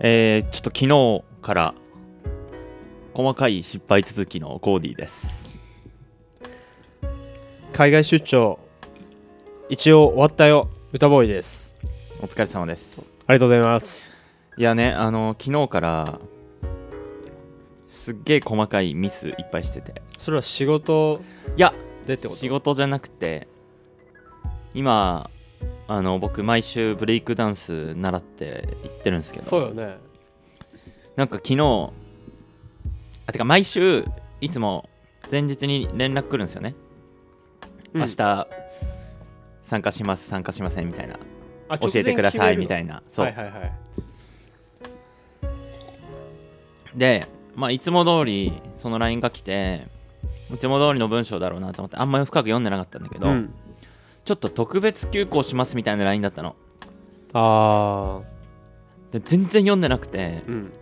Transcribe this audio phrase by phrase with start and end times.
[0.00, 1.74] えー、ちょっと昨日から
[3.14, 5.54] 細かい失敗続きのコーディーです。
[7.72, 8.58] 海外出張。
[9.68, 10.68] 一応終わったよ。
[10.92, 11.76] 歌ボーイです。
[12.20, 13.12] お疲れ様です。
[13.26, 14.08] ありがとうございます。
[14.56, 16.20] いやねあの昨日から
[17.88, 20.02] すっげえ細かいミスいっぱいしてて。
[20.18, 21.20] それは仕事
[21.56, 21.72] いや
[22.06, 22.40] でってこと？
[22.40, 23.48] 仕事じゃなくて
[24.74, 25.30] 今
[25.86, 29.46] あの僕毎週ブレイクダンス習って行ってるんですけど。
[29.46, 29.98] そうよね。
[31.16, 31.90] なんか昨日
[33.26, 34.04] あてか毎週
[34.40, 34.88] いつも
[35.30, 36.74] 前日に連絡来るんですよね、
[37.92, 38.00] うん。
[38.00, 38.48] 明日
[39.62, 41.18] 参加します参加しませんみたいな。
[41.68, 43.02] あ教えてくださいみたいいな。
[43.08, 43.72] そう、はいはいはい。
[46.96, 49.86] でまあいつも通りその LINE が来て
[50.52, 53.54] いつも通りの文章だろうなと思ってあんまり深く読んでなかったんだけど、うん
[54.24, 56.56] ちょっと特別休校しますみたいな LINE だったの。
[57.34, 58.22] あ
[59.10, 60.72] で全然読んでなくてーうん。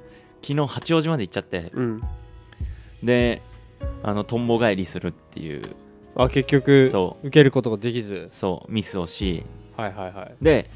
[0.43, 1.71] 昨日八王子まで行っちゃって。
[1.75, 2.03] うん。
[3.03, 3.43] で
[4.03, 5.63] あのとんぼ返りするっていう。
[6.15, 8.29] あ結局そ受けることができず。
[8.33, 9.45] そうミスをし。
[9.77, 10.35] はいはいはい。
[10.41, 10.71] で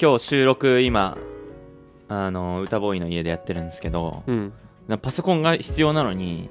[0.00, 1.18] 今日収録今
[2.08, 4.52] あの歌ボーイの家でやってるんですけどうん。
[4.86, 6.48] なパソコンが必要なのに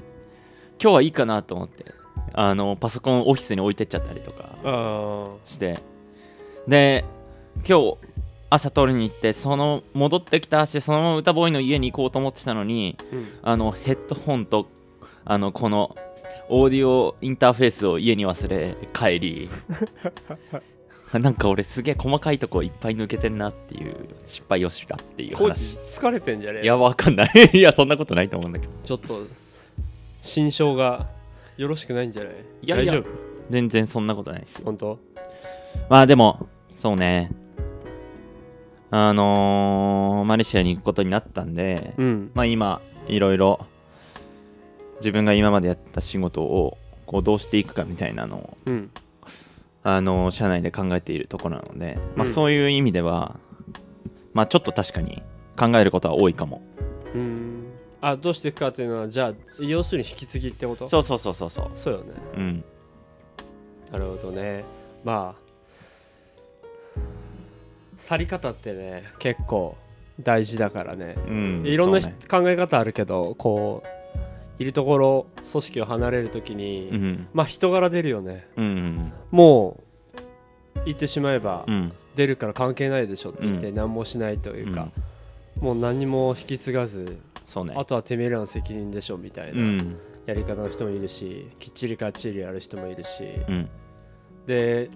[0.80, 1.86] 今日はいいかなと思って
[2.34, 5.80] あのパソコンオフィスに置いてっちゃったりとかあして。
[6.68, 7.06] で
[7.68, 7.98] 今日
[8.50, 13.28] 朝取りに行ってその戻ってきた足でそのまま歌ボーイの家に行こうと思ってたのにーうん。
[13.44, 14.68] あのヘッドホンと
[15.26, 15.96] あのこの
[16.50, 19.50] オーディオインターフェースを家に忘れ帰り。
[21.14, 25.78] なんか俺すげえ細かいとこいっぱい抜けてんなっていう失敗をしたっていう話。
[25.78, 27.32] チ疲れてんじゃねえいやわかんない。
[27.54, 28.74] いやそんなことないと思うんだけど。
[28.84, 29.22] ちょっと
[30.22, 31.08] 心象が
[31.58, 32.34] よろしくないんじゃない？
[32.62, 32.94] いやいや。
[32.94, 33.06] 大丈夫？
[33.50, 34.66] 全然そんなことないですよ。
[34.66, 35.00] 本当？
[35.90, 37.32] まあでもそうね。
[38.90, 42.32] あのーマレーシアに行くことになったんで、うん。
[42.34, 43.60] まあ今いろいろ
[44.98, 48.92] 自分が今までやった仕事をこうどうしていくかみたいなのをうん。
[49.84, 52.34] あの社内で考えているところなので、まあ、うん。
[52.34, 53.38] そういう意味では、
[54.34, 55.24] まあちょっと確かに
[55.58, 56.62] 考えることは多いかも。
[57.16, 57.57] うん
[58.00, 60.88] あどうしていくかっていうのはじゃあ要するに引き継ぎってこと？
[60.88, 61.72] そうそうそうそうそう。
[61.74, 62.06] そうよね。
[62.36, 62.64] うん。
[63.92, 64.64] なるほどね。
[65.04, 67.00] まあ
[67.98, 69.76] 去り方ってね結構
[70.22, 71.16] 大事だからね。
[71.28, 72.16] うんいろんなね。
[72.30, 73.84] 考え方あるけどこ
[74.60, 77.28] ういるところ組織を離れるときに、うん。
[77.34, 78.48] まあ人柄出るよね。
[78.56, 79.80] うんも
[80.76, 81.92] う言ってしまえば、うん。
[82.16, 83.76] 出るから関係ないでしょって言ってうん。
[83.76, 84.90] 何もしないというか、
[85.60, 87.74] もう何も引き継がずそうね。
[87.78, 89.96] あとはてめえらの責任でしょみたいうなん。
[90.26, 93.24] やり方の人もいるしきっちりかっちりやる人もいるし。
[93.48, 93.70] うん。
[94.46, 94.90] で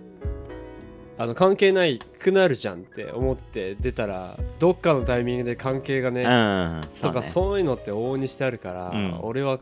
[1.18, 6.82] あの関係ないくなるじゃんって思って出たらどっかのタイミングで関係がね、うん。
[7.02, 9.20] とかそういうのって往々にしてあるから、うん。
[9.22, 9.58] 俺は、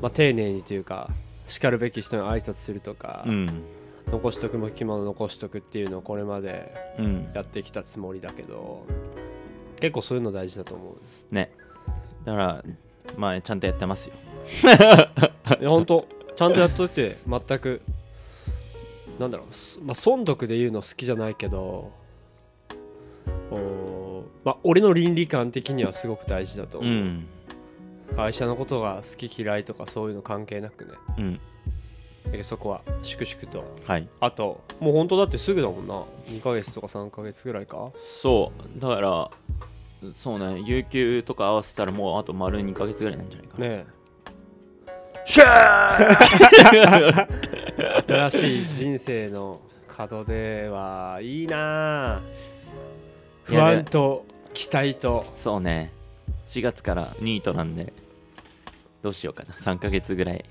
[0.00, 1.10] まあ、丁寧にというか
[1.48, 3.48] しかるべき人に挨拶するとか、うん。
[4.06, 7.28] 残しとくもきもの残しとくっていうのをこれまでうん。
[7.34, 8.86] やってきたつもりだけど
[9.80, 11.34] 結構そういうの大事だと思う。
[11.34, 11.50] ね
[12.28, 12.64] だから
[13.16, 14.14] まあちゃんとやってますよ。
[15.60, 16.06] いや本当
[16.36, 17.80] ちゃんとやっといて全く
[19.18, 21.90] なんだろうすまあ損得で言うの好きじゃないけど
[23.50, 27.26] おまあ俺の倫理観的にはすごく大事だと思う、うん。
[28.14, 30.90] 会社のことが好き嫌いとかそういうの関係なくね。
[31.18, 31.40] うん。
[32.30, 33.64] だそこは粛々と。
[33.86, 34.08] はい。
[34.20, 36.04] あともう本当だってすぐだもんな。
[36.26, 37.90] 2ヶ月とか3ヶ月ぐらいか。
[37.98, 38.80] そう。
[38.80, 39.30] だから
[40.14, 43.66] そうね有給とか合わせたらもうあと丸2ヶ月ぐらいなんじゃないかな。
[43.66, 43.86] ね
[45.24, 47.28] シャー
[47.78, 49.60] え新しい人生の
[49.98, 52.16] 門出はいいな。
[52.16, 52.22] あ
[53.44, 55.26] 不安と期待と。
[55.34, 55.92] そうね。
[56.46, 57.92] 4月からニートなんで
[59.02, 59.52] どうしようかな。
[59.54, 60.44] 3ヶ月ぐらい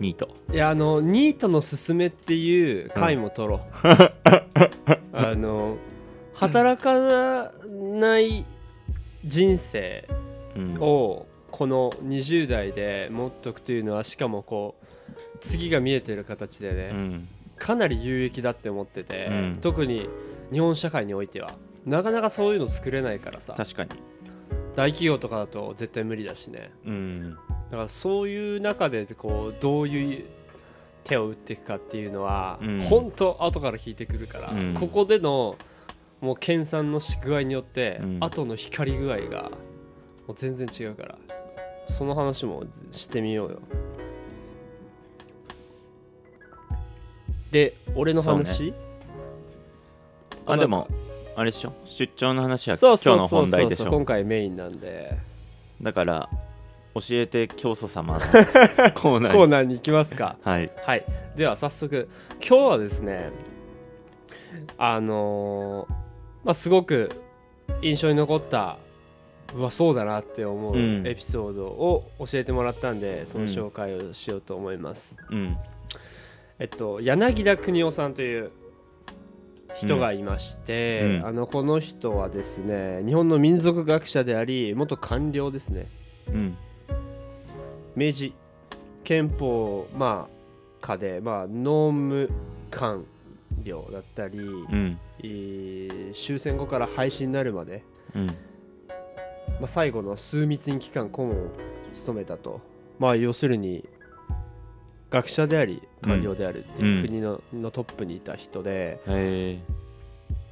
[0.00, 0.28] ニート。
[0.52, 3.60] いやあのニートのすすめっていう回も取ろう、
[5.12, 5.76] あの
[6.34, 8.44] 働かない
[9.24, 10.08] 人生
[10.56, 10.74] うん。
[10.80, 14.86] をこの20代で持っとくというのはしかもこう
[15.40, 17.28] 次が見えてる形でね、うん。
[17.58, 19.58] かなり有益だって思ってて、うん。
[19.60, 20.08] 特に
[20.52, 21.54] 日本社会においては
[21.86, 23.90] なかなかそういうの作れないからさ確かに。
[24.76, 26.70] 大企業とかだと絶対無理だしね。
[26.86, 27.36] うん。
[27.70, 30.24] だからそういう中でこうどういう
[31.04, 32.80] 手を打っていくかっていうのは、うん。
[32.80, 34.74] 本当後から聞いてくるから、うん。
[34.74, 35.56] ここでの
[36.20, 38.16] もう研鑽のし具合によって、うん。
[38.20, 39.50] 後の光り具合が
[40.26, 41.18] もう全然違うから。
[41.88, 43.58] その話もしてみようよ。
[47.50, 48.72] で俺の話、
[50.46, 50.86] あでも
[51.34, 51.72] あれでしょ？
[51.84, 53.90] 出張の話は今日の本題でしょ？
[53.90, 55.18] 今回メインなんで。
[55.82, 56.28] だから
[56.94, 58.20] 教えて教祖様の
[58.94, 59.34] コーナーに。
[59.34, 60.36] コーナーに行きますか。
[60.42, 60.70] はい。
[60.84, 61.04] はい。
[61.34, 62.08] では早速
[62.46, 63.30] 今日はですね
[64.78, 65.94] あのー
[66.44, 67.10] まあすごく
[67.82, 68.78] 印象に残った
[69.54, 71.06] うわそうだなって思ううん。
[71.06, 75.56] エピソードを教えてもらったんで、その紹介をしようと思います、うん。
[76.58, 78.50] えっと柳田邦夫さんという
[79.74, 81.16] 人がいまして、うん。
[81.16, 85.88] うんあのこの人はですね日本の民族学者であり元官僚ですね。
[86.28, 86.56] うん。
[87.96, 88.34] 明治
[89.02, 90.40] 憲法まあ
[90.80, 92.30] 下で、まあ、農務
[92.70, 93.04] 官
[93.62, 94.38] 僚だったり、
[96.14, 97.82] 終戦後から廃止になるまで、
[98.14, 98.26] うん。
[98.26, 98.32] ま
[99.64, 101.50] あ、最後の枢密院機関顧問を
[101.94, 102.60] 務めたと。
[102.98, 103.88] まあ要するに
[105.10, 109.00] 学者であり官僚であるっていう国の,、のトップにいた人で、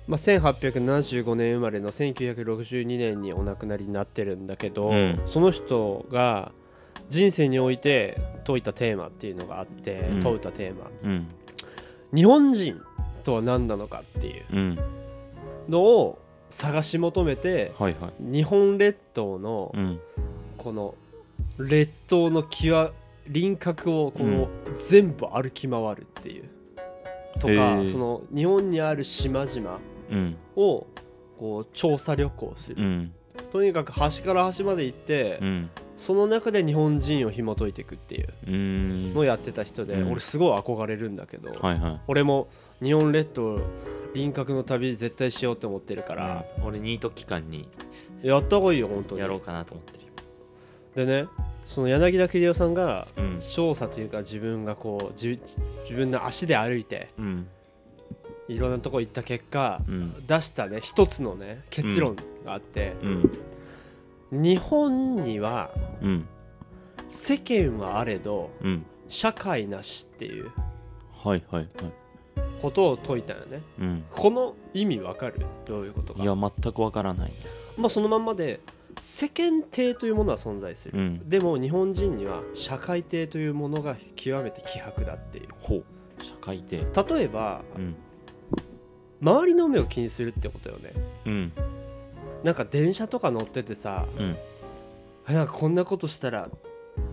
[0.06, 5.20] まあ、1875年生まれの1962年にお亡くなりになってるんだけど、うん。
[5.26, 6.52] その人が
[7.08, 10.20] 人生において解いたテーマっていうのがあって、うん。
[10.20, 10.90] 問うたテーマ。
[11.04, 11.28] うん。
[12.14, 12.80] 日本人
[13.28, 14.78] とは何なのかっていううん。
[15.68, 18.12] のを探し求めてはいはい。
[18.18, 20.00] 日本列島のうん。
[20.56, 20.94] この
[21.58, 22.92] 列島の際
[23.28, 24.48] 輪郭をこの
[24.78, 26.44] 全部歩き回るっていう、
[27.38, 27.88] とへかー。
[27.88, 29.78] その日本にある島々
[30.10, 30.36] うん。
[30.56, 30.86] を
[31.38, 33.12] こう調査旅行する、うん。
[33.52, 35.70] とにかく端から端まで行って、うん。
[35.96, 39.14] その中で日本人を紐解いていくっていううん。
[39.14, 40.12] のをやってた人で、うん。
[40.12, 42.00] 俺すごい憧れるんだけど、はいはい。
[42.08, 42.48] 俺も
[42.82, 43.60] 日本列島
[44.14, 46.64] 輪郭の旅絶対しようって思ってるから、うん。
[46.64, 47.68] 俺ニート期間に
[48.22, 49.20] やった方がいいよ本当に。
[49.20, 50.04] やろうかなと思ってる。
[51.02, 51.28] よでね
[51.66, 53.38] その柳田秀夫さんがうん。
[53.38, 55.38] 調査というか自分がこう自
[55.82, 57.46] 自分の足で歩いてうん。
[58.48, 60.26] いろんなとこ行った結果うん。
[60.26, 63.38] 出したね一つのね結論があって、うん。
[64.30, 65.70] 日本には
[66.00, 66.26] うん。
[67.10, 68.86] 世間はあれどうん。
[69.08, 70.50] 社会なしっていう。
[71.12, 71.92] はいはいはい
[72.60, 73.62] ことを説いたよね。
[73.80, 74.04] うん。
[74.10, 75.46] この意味わかる？
[75.66, 76.22] どういうことか。
[76.22, 77.32] いや全くわからない。
[77.76, 78.60] まあそのまんまで
[79.00, 81.28] 世間体というものは存在する、うん。
[81.28, 85.84] でも日本人には社会体というものが極めて希薄だっていうほう。
[86.22, 86.78] 社会で
[87.08, 87.94] 例えばうん。
[89.20, 90.92] 周りの目を気にするってことよね。
[91.26, 91.52] うん。
[92.44, 94.36] なんか電車とか乗っててさうん。
[95.26, 96.48] あなんかこんなことしたら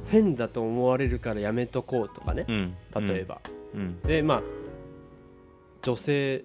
[0.07, 2.45] 変だと思われるからやめとこうとかね。
[2.47, 2.75] うん。
[3.06, 3.42] 例えば、
[3.74, 4.01] うん。
[4.01, 4.42] でまあ
[5.86, 6.44] 女性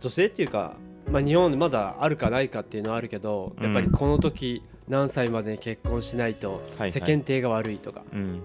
[0.00, 0.76] 女性っていうか、
[1.10, 8.42] まあ、日本でまだあるかないかっていうのはあるけどやっぱりこの時何歳までに結婚しないとはい世間体が悪いとか、うん。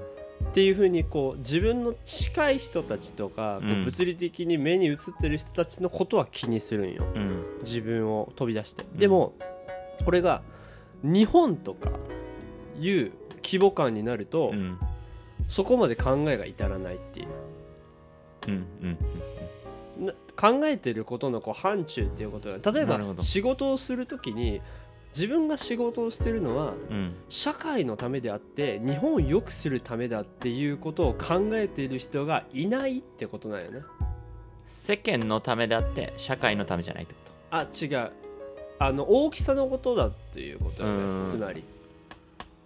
[0.50, 7.04] っていうふうにこう自分の近い人たちとか、こううん物理的に目に映ってる人たちのことは気にするんよ。
[7.14, 7.44] うん。
[7.62, 8.98] 自分を飛び出して、ん。
[8.98, 9.36] でも
[10.04, 10.42] これが
[11.04, 11.92] 日本とか
[12.80, 13.12] いう
[13.44, 14.80] 規模感になると、うん。
[15.48, 17.28] そこまで考えが至らないっていう。
[18.48, 19.31] うんうんな
[20.36, 24.62] 考えてることのこう範疇っていうことが例えば仕事をするときに
[25.14, 27.16] 自分が仕事をしてるのはうん。
[27.30, 33.82] 社会のためであって日本を良くするためだっていうことを考えている人がいないってことなんよね。
[34.66, 37.20] 世間のためであって社会のためじゃないってこ
[37.52, 38.12] あ違う。
[38.80, 41.24] あの大きさのことだっていうことようん。
[41.24, 41.62] ねつまり。
[41.62, 41.68] と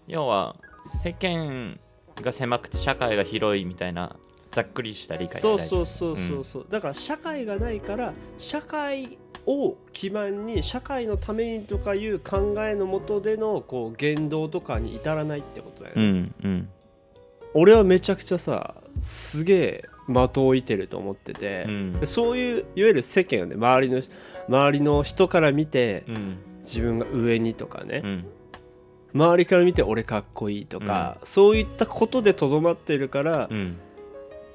[0.07, 0.55] 要は
[1.03, 1.79] 世間
[2.21, 4.15] が狭くて社会が広いみたいな
[4.55, 16.69] ざっくりした理解でそうそうそうそうそう、だから社会がないから社会を基盤に社会のためにとかいう考えのもとでのこう言動とかに至らないってことだようね、んうん。
[17.53, 21.99] 俺はめちゃくちゃさすげえ的を射てると思っててう、ん。
[21.99, 23.55] でそういういわゆる世間をね。
[23.55, 24.01] 周りの
[24.47, 26.37] 周りの人から見てうん。
[26.59, 28.25] 自分が上にとかね、うん。
[29.13, 33.77] 周りから見て俺かっこいいとか、そういったことでとどまってるから、うん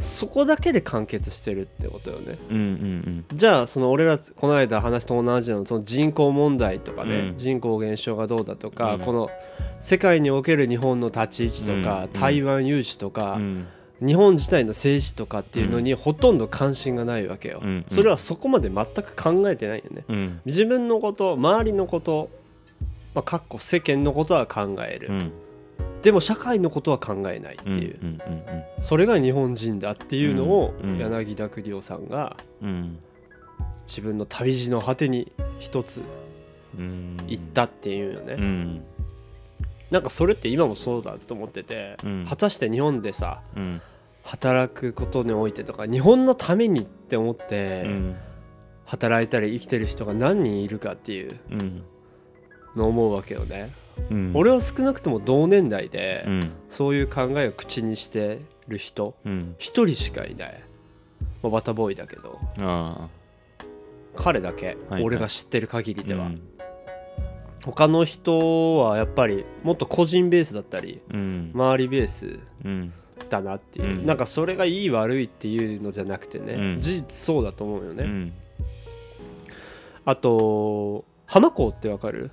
[0.01, 2.39] そこだけで完結してるってことよね。
[2.51, 7.37] うんうんじゃあその俺らこの間話と同じのその人口問題とかね、うん。
[7.37, 9.01] 人口減少がどうだとか、うん。
[9.01, 9.31] この
[9.79, 12.13] 世界における日本の立ち位置とか、うん。
[12.13, 13.67] 台湾有事とかう、ん。
[14.01, 17.85] 日本自体の政治とかっていうのにほとんど関心がないわけよ、うん。
[17.89, 20.05] それはそこまで全く考えてないよね。
[20.09, 20.41] うん。
[20.47, 22.31] 自分のこと周りのこと
[23.15, 25.33] まあ、かっこ世間のことは考える、うん
[26.03, 27.71] でも社会のことは考えないってう。
[27.71, 28.21] んいう、うん。
[28.81, 30.99] それが日本人だっていうのをうんうん。
[30.99, 32.99] 柳田邦夫さんがうん。
[33.87, 36.03] 自分の旅路の果てに一つ
[36.79, 37.17] うん。
[37.27, 38.83] 行ったっていうよね、うん。
[39.91, 42.27] なんかそれって今もそうだと思ってて、うん。
[42.29, 43.83] 果たして日本でさうん。
[44.23, 48.17] 働くことにおいてとか日本のためにって思って、うん。
[48.87, 51.83] 働いたり生きてる人が何人いるかっていううん。
[52.77, 53.71] のを思うわけよね、
[54.11, 54.33] うん。
[54.35, 56.51] 俺は少なくとも同年代でうん。
[56.69, 59.55] そういう考えを口にしてる人うん。
[59.59, 60.63] 一人しかいない、
[61.43, 62.39] まあ、バタボーイだけど。
[62.61, 63.09] あ
[64.17, 66.31] 彼だけはい俺が知ってる限りあでは、
[67.65, 71.51] 他の人はやっぱりもっと個人ベースだったりうん。
[71.55, 72.93] 周りベースうん。
[73.29, 74.07] だなっていう、うん。
[74.07, 76.81] なんかそれがいい悪いっていうのじゃなくてね、うん。
[76.81, 78.33] 事実そうだと思うよね、うん。
[80.05, 82.33] あと浜港ってわかる？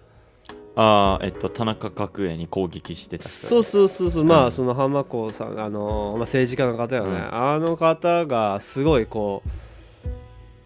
[0.80, 4.24] ああえっと田中角栄に攻撃してた人そうそうそうそう。
[4.24, 4.46] まうん。
[4.46, 7.36] あその浜子さんあの、まあ、政治家の方よね、うん。
[7.36, 9.42] あの方がすごいこ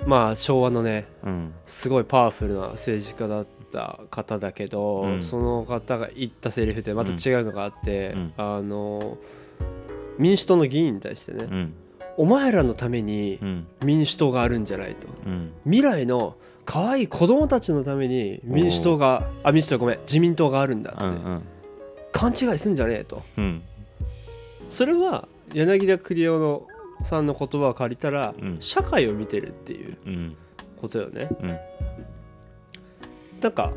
[0.06, 1.54] うまあ昭和のねうん。
[1.66, 5.24] すごいパワフルな政治家だった方だけど、うん。
[5.24, 8.34] その方が言ったセリフでまた違うのがあって、うん。
[8.36, 9.18] あの
[10.20, 11.74] 民主党の議員に対してね、うん。
[12.18, 13.68] お前らのためにうん。
[13.82, 15.08] 民主党があるんじゃないと。
[15.26, 15.54] うん。
[15.64, 21.42] 未来の可愛い子供たちのために民主党があ民主党ごめん自民党があるんだって、うんうん。
[22.12, 23.24] 勘違いすんじゃねえと。
[23.38, 23.62] うん。
[24.70, 26.68] それは柳田栗夫の
[27.04, 28.58] さんの言葉を借りたら、うん。
[28.60, 30.38] 社会を見てるっていううん。
[30.80, 31.30] ことよね。
[31.42, 31.58] うん。
[33.42, 33.72] なんか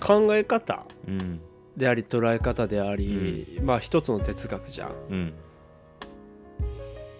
[0.00, 1.40] 考え方うん。
[1.76, 5.32] であり捉え方であり、まあ一つの哲学じゃん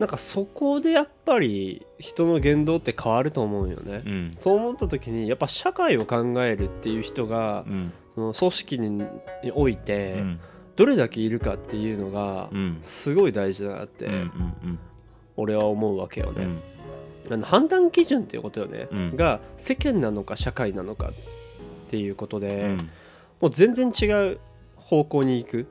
[0.00, 4.30] なんかそこでやっぱり人の言動って変わると思うよね、うん。
[4.40, 7.92] そう思った時にやっぱ社会を考えるっていう人がうん。
[8.14, 9.07] その組織にに
[9.54, 10.40] おいてうん。
[10.75, 12.78] どれだけいるかっていうのがうん。
[12.80, 14.09] すごい大事だなって
[15.37, 16.49] 俺は思うわけよね、
[17.42, 19.16] 判断基準っていうことよね、うん。
[19.16, 21.12] が世間なのか社会なのかっ
[21.88, 22.76] ていうことで、うん。
[23.42, 24.38] もう全然違う
[24.76, 25.66] 方向に行く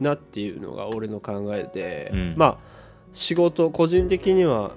[0.00, 2.34] なっていうのが俺の考えで、うん。
[2.36, 2.83] まあ
[3.14, 4.72] 仕事個人的には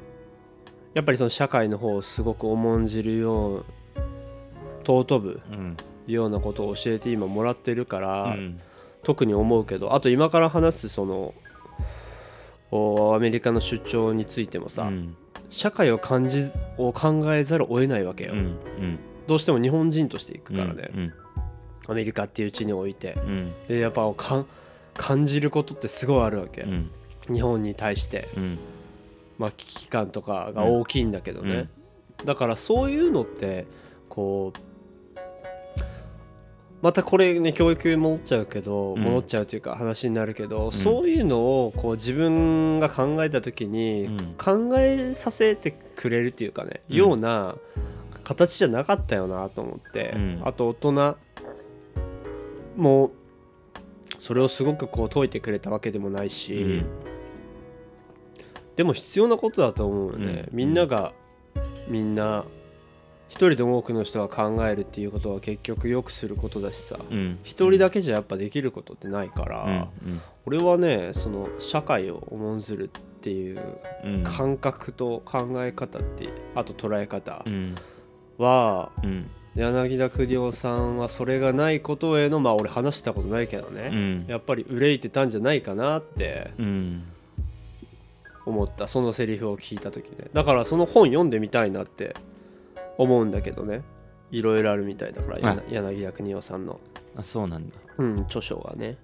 [0.93, 3.65] やっぱりその社会の方をすごく重んじるよう
[4.85, 5.77] 尊ぶうん。
[6.05, 8.61] ようなことを教えて今もらってるから、うん。
[9.03, 11.33] 特に思うけどあと今から話すその
[12.71, 15.15] おアメリカの出張についてもさ、うん。
[15.49, 16.45] 社会を感じ
[16.77, 18.39] を考えざるを得ないわけよ、うん。
[18.39, 18.99] うん。
[19.27, 21.13] どうしても日本人としていくからね、うん。
[21.87, 23.13] アメリカっていう地において。
[23.13, 23.53] うん。
[23.67, 24.09] でやっぱ
[24.95, 26.91] 感じることってすごいあるわけ、うん
[27.31, 28.59] 日本に対して、うん。
[29.37, 31.69] まあ、危機感とかが大きいんだけどね、
[32.25, 33.67] だからそういうのって
[34.09, 34.59] こう
[36.81, 39.03] またこれね教育に戻っちゃうけど、うん。
[39.03, 44.35] 戻っちゃうというか話になるけど、そういうのをこう自分が考えた時にうん。
[44.37, 46.95] 考えさせてくれるっていうかね、うん。
[46.95, 47.55] ような
[48.23, 51.17] 形じゃなかったよなと思って、うんあと大人
[52.75, 53.11] も
[54.19, 56.85] それをすごくこう解いてくれたわけでもないし、うん
[58.77, 60.57] でも必要なことだと思うよね、うん。
[60.57, 61.11] みんなが
[61.89, 62.45] みんな
[63.27, 66.97] 一人でも多くの人が考えるっていうことは結局よくすることだしさ。
[67.09, 67.39] うん。
[67.43, 70.21] 一人だけじゃやっぱできることってないから、うん。
[70.45, 73.59] 俺はねその社会を重んずるっていう
[74.05, 74.23] うん。
[74.23, 77.75] 感覚と考え方ってあと捉え方うん。
[78.37, 79.29] はうん。
[79.55, 84.25] 柳田邦夫さんはそれがないことへのまあ俺話したことないけどうね、ん。
[84.27, 87.03] やっぱり憂いてたんじゃないかなってうん
[88.47, 92.15] 思ったそのセリフを聞いた時ねだからその本読んでみたいなって
[92.97, 93.83] 思うんだけどね。
[94.31, 95.21] いろいろあるみたいだ。
[95.21, 96.81] から柳田邦夫さんの、
[97.15, 97.75] あそうなんだ。
[97.97, 98.97] うん、著書がね。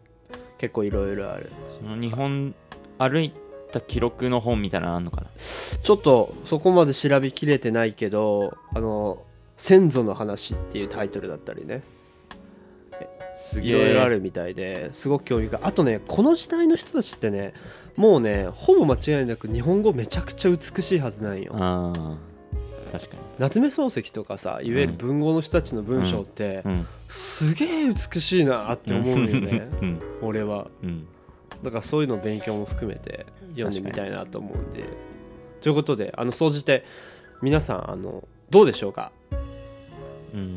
[0.58, 1.50] 結構いろいろある。
[1.80, 2.54] その日本
[2.98, 3.34] 歩い
[3.72, 5.28] た記録の本みたいなのあんのかな？
[5.82, 9.24] ちょっとそこまで調べきれてないけどあの
[9.56, 11.84] 「先祖の話」っていうタイトルだったりね。
[13.36, 17.54] すいろいろあるみたいですごく興味があとねこの時代の人たちってね
[17.96, 21.54] もうねほぼ間違いなく日本語めちゃくちゃ美しいはずなんよ。
[22.92, 23.22] 確かに。
[23.40, 26.88] 夏目漱石とかさいわゆる文豪の人たちの文章って、うん。
[27.08, 29.68] すげえ美しいなって思うよね。
[29.82, 30.02] うん。
[30.22, 30.68] 俺は。
[30.84, 31.08] うん。
[31.64, 34.84] だからそういうのを勉強も含めて読んでみたいなと思うんで。
[35.62, 36.84] ということであの総じて
[37.42, 39.43] 皆さんあのどうでしょうか、うん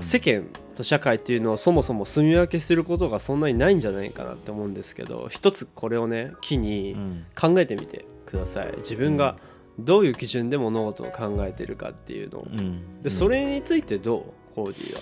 [0.01, 8.73] 世間と社会っていうのをそもそも住み分けすることがそんなにないんじゃないかなって思うんですけど一つこれをね機にうん考えてみてください。
[8.79, 9.37] 自分が
[9.79, 12.47] どういう基準で物事を考えてるかっていうのを。
[12.51, 13.03] うん。
[13.03, 14.55] でそれについてどう？
[14.55, 15.01] コーディは。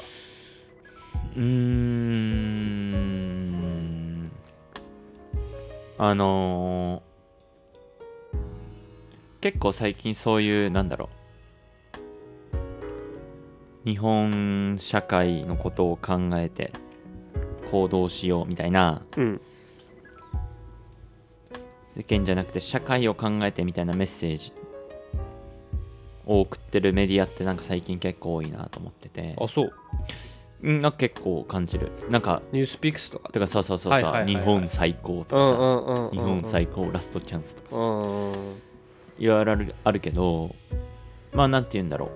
[1.36, 3.04] うーん。
[5.96, 7.14] あのー
[9.40, 11.13] 結構最近そういうなんだろう
[13.84, 16.72] 日本社会のことを考えて
[17.70, 19.02] 行動しようみたいな。
[19.16, 19.40] うん。
[21.96, 24.52] 世間じゃなくて社会を考えてみたいなメッセージ。
[26.26, 29.36] を送ってるメディアってなんか最近結構多いなと思ってて。
[29.38, 29.72] あそう。
[30.62, 31.92] うんなんか結構感じる。
[32.08, 33.28] なんかニュースピックスとか？
[33.28, 36.16] てかそうそうそうさ日本最高とかさ。
[36.16, 37.76] 日本最高ラストチャンスとかさ。
[39.18, 40.54] いろいろあるあるけど
[41.34, 42.10] まあなんて言うんだろう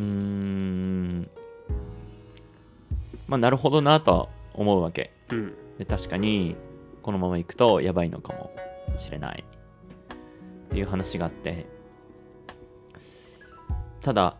[0.00, 1.30] うーん。
[3.28, 5.12] まあなるほどなとは思うわけ。
[5.30, 5.54] うん。
[5.78, 6.56] で確かに
[7.02, 8.50] このままいくとやばいのかも
[8.96, 9.44] しれない。
[9.44, 11.66] っていう話があって。
[14.00, 14.36] ただ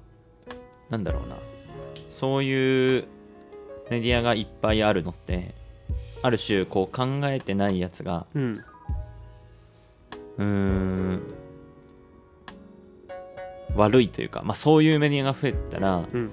[0.89, 1.37] なんだろうな。
[2.11, 3.05] そういう
[3.91, 5.55] メディアがいっぱいあるのって
[6.23, 8.65] ある種こう考えてないやつがうん。
[10.39, 11.23] うーん
[13.77, 16.31] 悪いというか、まあ、そういうメディアが増えたらうん。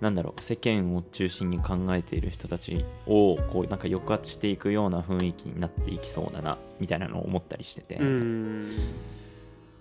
[0.00, 8.70] なんだろう世間を中心に考えている人たちをこうなんか抑圧していくような雰囲気になっていきそうだなみたいなのを思ったりしてて、うん。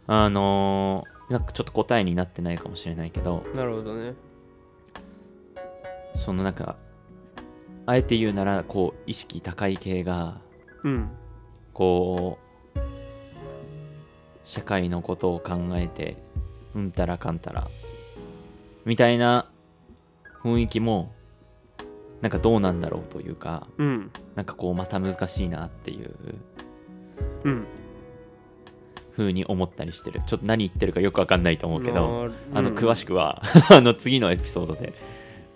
[0.08, 4.14] あのーなんかちょっと答えになってないかもしれないけどなるほどね。
[6.16, 6.78] そのなんか
[7.86, 10.40] あえて言うならこう意識高い系が
[10.84, 11.10] うん。
[11.74, 12.80] こう
[14.46, 16.18] 社会のことを考えて
[16.78, 17.68] うんたらかんたら。
[18.86, 19.50] みたいな
[20.44, 21.12] 雰囲気も
[22.22, 24.12] なんかどうなんだろうというかうん。
[24.36, 26.16] なんかこうまた難しいなっていう。
[27.44, 27.68] うん。
[29.14, 30.22] 風に思ったりしてる。
[30.28, 33.42] ちょっと何言ってるかよくわかんないと思うけどあの詳しくくは
[33.72, 34.94] あの次のエピソードで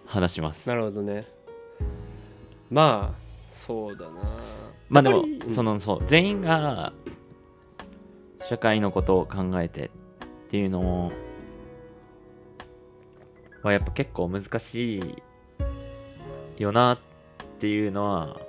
[0.07, 0.67] 話します。
[0.67, 1.25] なるほどね。
[2.71, 3.19] まあ
[3.51, 4.23] そうだな。
[4.89, 6.93] まあでもそのそう全員が
[8.41, 9.91] 社会のことを考えて
[10.51, 11.13] っていうの
[13.63, 14.99] はやっぱ結構難し
[16.57, 16.99] いよなっ
[17.61, 18.41] ていうのは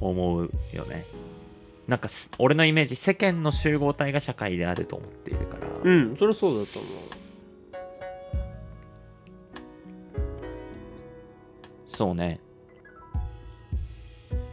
[0.00, 1.04] 思うよね。
[1.86, 6.92] なんかす俺のイメージ世間の集合体が社会であると思っているから、うんそれはそうだと思う。
[11.88, 12.40] そうね。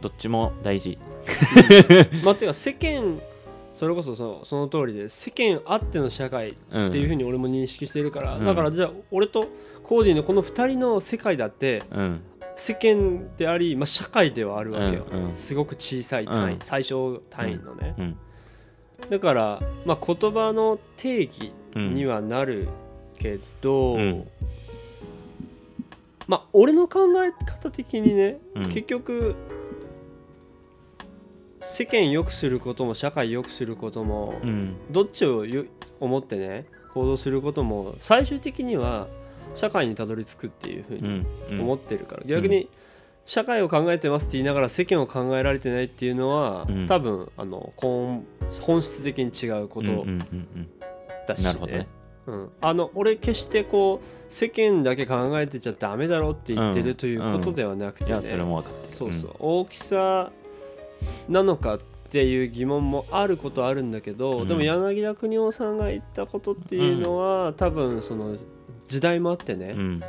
[0.02, 0.98] どっちも大事。
[2.22, 3.18] まあてか世間
[3.74, 6.88] それこそそその通りで世間あっての社会うん。
[6.88, 8.44] っていうふうに俺も認識してるから、うん。
[8.44, 9.46] だからじゃあ俺と
[9.82, 12.20] コーディのこの2人の世界だってうん。
[12.54, 15.36] 世間であり、まあ、社会ではあるわけよ、うんうん。
[15.36, 16.60] すごく小さい単位、うん。
[16.60, 18.16] 最小単位のね、うん。
[19.08, 21.94] だから、まあ、言葉の定義うん。
[21.94, 22.68] にはなる
[23.18, 24.28] けど、うん。
[26.26, 28.64] まあ俺の考え方的にね、うん。
[28.66, 29.34] 結局
[31.62, 34.76] 世間良くすることも社会良くすることも、うん。
[34.90, 35.64] どっちをよ
[36.00, 39.06] 思ってね行動することも最終的には
[39.54, 41.26] 社会にたどり着くっていうふううにん。
[41.50, 41.60] うん。
[41.60, 42.68] 思ってるから、逆に
[43.24, 46.86] 社会を考えてますって言いながら世間を考えられてないっていうのは、うん。
[46.86, 48.26] 多分あの本
[48.60, 50.70] 本質的に違うことうんうんうんうん。
[51.26, 51.86] だし、ね。
[52.26, 58.22] うん、あの俺決してこう世間だけ考えてちゃダメだろって言ってうんるということではなくて、ね。
[58.84, 60.30] そうそう、大きさ
[61.28, 64.48] なのかっていう疑問もあることあるんだけど、うん。
[64.48, 68.36] でも柳田邦夫さんが言ったことっていうのは、多分その
[68.86, 70.02] 時代もあってね、うん。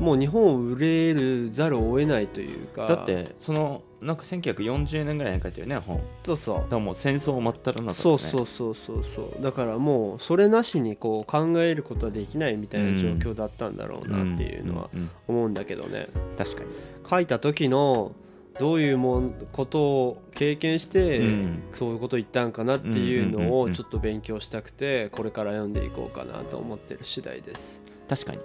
[0.00, 2.86] もう日本を売れるざるを得ないというか。
[2.86, 5.96] だってそのなんか1940年ぐらいに書いてるね本。
[5.96, 6.36] だかそう。
[6.36, 7.94] そうらもう戦争真っ只中だね。
[7.94, 9.42] そうそうそうそうそう。
[9.42, 15.10] だからもうそれなしにこう考えることはできないみたいな状況だったんだろうなっていうのはんん。
[15.28, 16.08] 思うんだけどね。
[16.36, 16.68] 確かに。
[17.08, 18.12] 書いた時の
[18.58, 21.62] どういうもんことを経験して、うん。
[21.72, 27.82] そういうこと言ったんかなっていうのをちょっと勉強したくてこれから読んでいこうかなと思ってる次第です。
[28.08, 28.38] 確かに。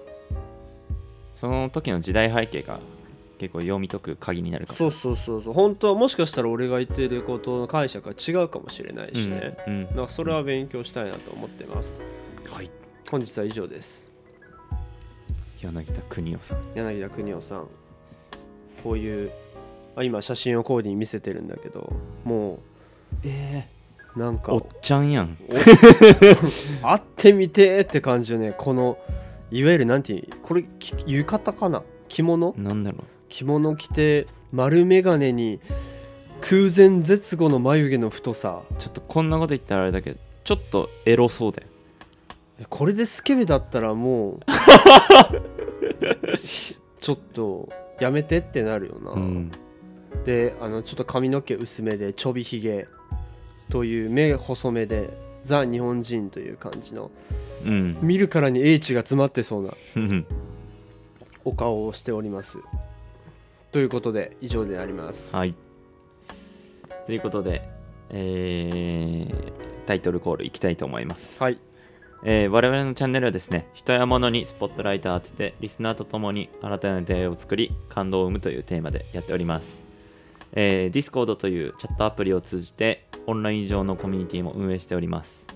[1.36, 2.80] その時の時代背景が
[3.40, 4.78] 結構読み解く鍵になるかも。
[4.78, 5.54] そうそうそうそう。
[5.54, 10.08] 本当はもしかしたら俺が言ってることの解釈が違うかもしれないしね、うんうん。
[10.08, 12.04] それは勉強したいなと思ってます。
[12.52, 12.70] はい。
[13.10, 14.06] 本日は以上です。
[15.62, 16.58] 柳田邦夫さん。
[16.76, 17.68] 柳田邦夫さん。
[18.84, 19.32] こういう
[19.96, 21.92] あ今写真をコーディに見せてるんだけど
[22.24, 22.60] も
[23.24, 23.68] え
[24.16, 25.38] うなんかおっちゃんやん。
[25.50, 25.54] お
[26.86, 28.54] 会ってみてーって感じよね。
[28.58, 28.98] この
[29.52, 31.84] いわゆるなんていうこれき浴衣かな？
[32.10, 32.54] 着物？
[32.58, 32.98] なんだろ
[33.30, 35.60] 着物着て丸眼鏡に
[36.42, 38.62] 空前絶後の眉毛の太さ。
[38.70, 41.70] うちょっとこんなこと言ったらあれだけどちょっとエロそうだよ。
[42.70, 44.40] これでスケベだったらもう
[47.00, 49.52] ちょっとやめてってなるよな、うん
[50.26, 52.88] であのちょっと髪の毛薄めでちょびひげ
[53.70, 57.10] という目細めでザ日本人という感じの
[57.66, 57.98] うん。
[58.02, 60.26] 見るからに英知が詰まってそうなうん。
[61.44, 62.58] お顔をしております。
[63.72, 65.36] ということで以上であります。
[65.36, 65.56] はい。
[67.06, 67.68] ということで
[68.10, 69.52] えー
[69.88, 71.58] タイトルコールいきたいと思います、はい。
[72.24, 79.82] えー我々のチャンネルはですね人や物にスポットライトを当ててリスナーと共に新たな出会いを作り感動を生むというテーマでやっております、
[80.54, 85.48] えー、Discord というチャットアプリを通じてオンライン上のコミュニティも運営しております。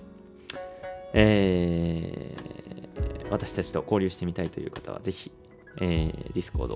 [1.12, 2.66] えー
[3.30, 5.32] 私たちと交流してみたいという方はぜひ、
[5.80, 6.68] えー、Discord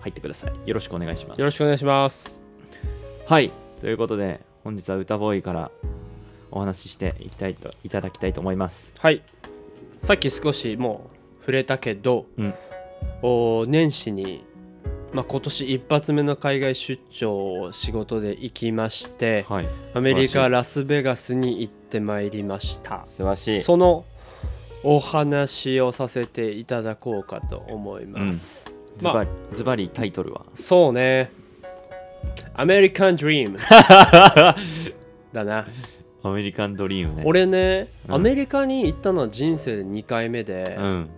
[0.00, 0.68] 入ってください。
[0.68, 1.38] よろしくお願いします。
[1.38, 2.40] よろしくお願いします。
[3.26, 3.50] はい。
[3.80, 5.70] ということで本日は歌ボーイから
[6.50, 8.92] お話ししていきたいといただきたいと思います。
[8.98, 9.22] はい。
[10.02, 12.54] さっき少しもう触れたけど、うん。
[13.22, 14.44] お年始に、
[15.14, 19.68] まあ、今年一発目の海外出張を仕事で行きましてはい。
[19.94, 23.06] アメリカラスベガスに行ってまいりました。
[23.06, 23.60] 素晴らしい。
[23.60, 24.04] その
[24.82, 30.44] お話をさせていただこうかと思います、ズバリ、ズバリタイトルは？
[30.56, 31.30] そうね。
[32.52, 33.58] アメリカンドリーム
[35.32, 35.66] だな。
[36.24, 37.22] アメリカンドリームね。
[37.24, 38.14] 俺ね、うん。
[38.14, 41.08] アメリカに行ったのは人生で2回目で、うん。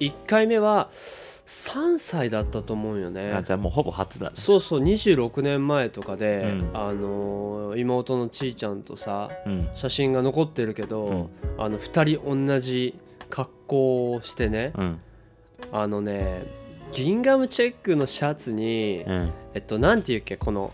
[0.00, 0.90] 1回目は
[1.46, 4.32] 3歳だったと思うよあねじゃあもうほぼ初だね。
[4.34, 6.70] そうそう26年前とかで、うん。
[6.72, 9.68] あのー妹のちいちゃんとさうん。
[9.74, 11.28] 写真が残ってるけど、うん。
[11.58, 12.94] あの2人同じ
[13.28, 15.00] 格好をしてね、うん。
[15.72, 16.44] あのね
[16.92, 19.32] ギンガムチェックのシャツに、うん。
[19.54, 20.72] えっとなんていうっけこの。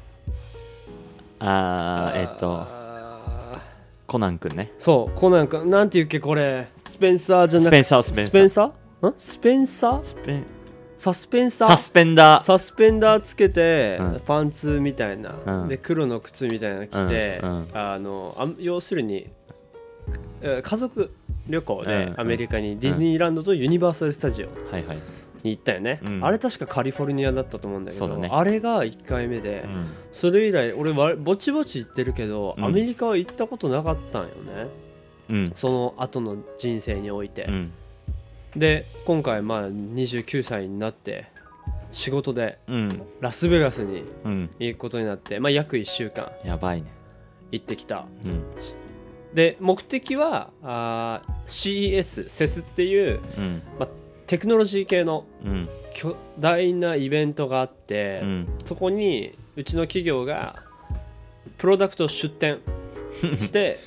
[1.40, 3.62] あーえっとあ
[4.06, 4.72] コナンくんね。
[4.78, 6.68] ーそうこうなんかなんていうっけこれ。
[6.88, 8.28] スペンサーじゃなくてスペンサースペンサー。
[8.28, 9.08] スペンサー？
[9.10, 9.14] ん？
[9.16, 10.02] スペンサー？
[10.02, 10.46] スペン
[10.98, 11.68] サスペンサー。
[11.68, 12.42] サスペンダー。
[12.42, 14.20] サスペンダーつけて、うん。
[14.26, 15.68] パンツみたいな、うん。
[15.68, 17.50] で黒の靴みたいなの着て、うん。
[17.50, 17.68] うん。
[17.72, 19.28] あのあ要するに
[20.42, 21.12] えー家族
[21.46, 22.20] 旅行でうん。
[22.20, 24.98] アメリカにディズニーランドとユニバーサル・スタジオはいはい。
[25.44, 26.24] に行ったよね、うん。
[26.24, 28.28] あれ確かカリフォルニアだったと思うんだけどだね。
[28.32, 29.86] あれが1回目で、うん。
[30.10, 32.64] それ以来俺はぼちぼち行ってるけど、うん。
[32.64, 34.32] アメリカは行ったことなかったんよね。
[35.30, 35.52] うん。
[35.54, 37.72] その後の人生において、うん
[38.56, 41.26] で今回まあ29歳になって
[41.90, 43.02] 仕事でうん。
[43.20, 44.50] ラスベガスにうん。
[44.58, 46.30] 行くことになって、まあ、約1週間。
[46.44, 46.88] やばいね。
[47.50, 48.06] 行ってきた。
[48.24, 48.42] うん。
[49.34, 53.62] で目的はあー CES セスっていううん。
[54.26, 55.68] テクノロジー系のうん。
[55.94, 58.48] 巨大なイベントがあって、うん。
[58.64, 60.62] そこにうちの企業が
[61.56, 62.60] プロダクトを出展
[63.40, 63.78] して、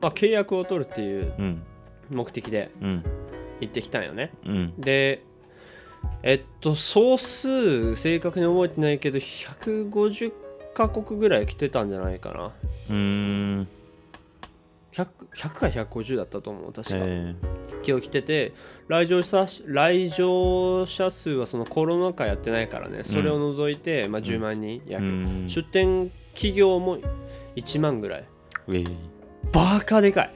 [0.00, 1.62] まあ、契約を取るっていううん。
[2.10, 2.70] 目的で。
[2.80, 3.04] うん
[3.60, 4.30] 行ってきたんよね。
[4.44, 4.74] うん。
[4.78, 5.22] で
[6.22, 10.32] えっと総数正確に覚えてないけど150
[10.74, 12.52] カ国ぐらい来てたんじゃないかな。
[12.90, 13.68] うーん。
[14.92, 17.34] 100, 100か150だったと思う確か、え
[17.84, 18.52] 今日来てて
[18.86, 23.02] 来場者来場者数はそのコロナ禍やってないからね。
[23.02, 25.48] それを除いて、まあ、10万人ー約、うん。
[25.48, 26.98] 出店企業も
[27.56, 28.24] 1万ぐらい。
[28.68, 29.14] えー
[29.52, 30.34] バカでかい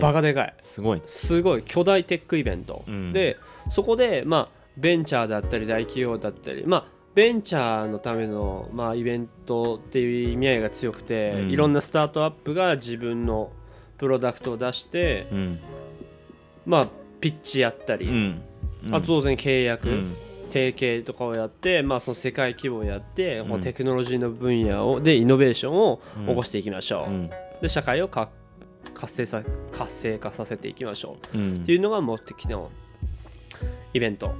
[0.00, 0.54] バカでかい。
[0.60, 1.62] すごいすごい。
[1.62, 3.12] 巨大テックイベント、うん。
[3.12, 11.50] でそこでまあベンチャーだったり大企業だったりまあベンチャーのための、まあ、イベントっていう意味合いが強くて、うん。
[11.50, 13.52] いろんなスタートアップが自分の
[13.98, 15.60] プロダクトを出して、うん。
[16.66, 16.88] まあ
[17.20, 18.42] ピッチやったり、うん。
[18.90, 20.16] あと当然契約、うん。
[20.50, 27.30] 提携とかをやって、まあ、その世界規模をやって、うテクノロジーの分野をでイノベーションを起こしていきましょう、うん。
[27.60, 28.28] で社会をか
[28.92, 29.42] 活性さ
[29.72, 31.38] 活性化させていきましょう。
[31.38, 31.54] うん。
[31.56, 32.70] っていうのが目的の
[33.92, 34.34] イベント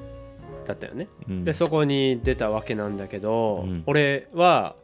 [0.66, 1.44] だったよね、うん。
[1.44, 3.82] でそこに出たわけなんだけど、うん。
[3.86, 4.76] 俺は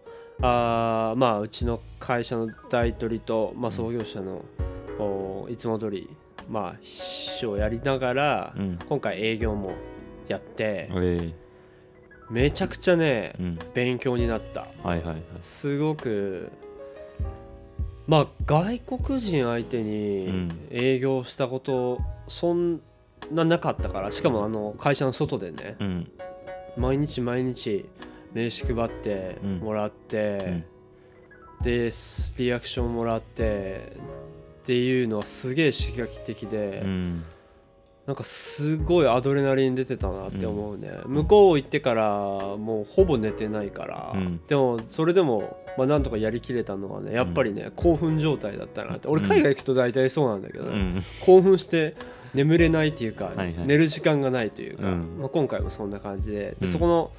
[0.43, 4.45] あーまあうちの会社の大取と、まあ、創業者の、
[4.99, 6.09] おいつも通り
[6.49, 8.79] まあ秘書をやりながら、うん。
[8.89, 9.73] 今回営業も
[10.29, 11.33] やって、えー
[12.31, 13.59] めちゃくちゃねうん。
[13.75, 14.69] 勉強になった。
[14.85, 15.23] はいはいはい。
[15.41, 16.53] すごく
[18.11, 20.69] まあ外国人相手うにん。
[20.73, 22.81] 営業したことそん
[23.31, 26.11] ななかったからしかもあの会社の外でねうん。
[26.77, 27.89] 毎日毎日
[28.33, 29.57] 名刺配ってうん。
[29.59, 30.65] もらって、
[31.63, 31.93] で
[32.37, 33.97] リアクションもらって
[34.63, 37.25] っていうのはすげえ刺激的で、うん
[38.11, 42.11] なんかすごいアドレナリン出てたなって思うね、向こう行ってから
[42.57, 44.41] もうほぼ寝てないから、うん。
[44.49, 49.07] でもそれでも、まあ、なんとかやりきれたのはねやっぱりね、興奮状態だったなって。
[49.07, 49.29] 俺うん。
[49.29, 50.71] 海外行くと大体そうなんだけど、ね。
[50.73, 51.03] うん。
[51.25, 51.95] 興奮して
[52.35, 53.55] 眠れないっていうか、はいはい。
[53.65, 55.19] 寝る時間がないというか、うん。
[55.21, 56.39] まあ、今回もそんな感じで。
[56.39, 56.69] で、うん。
[56.69, 57.13] そこの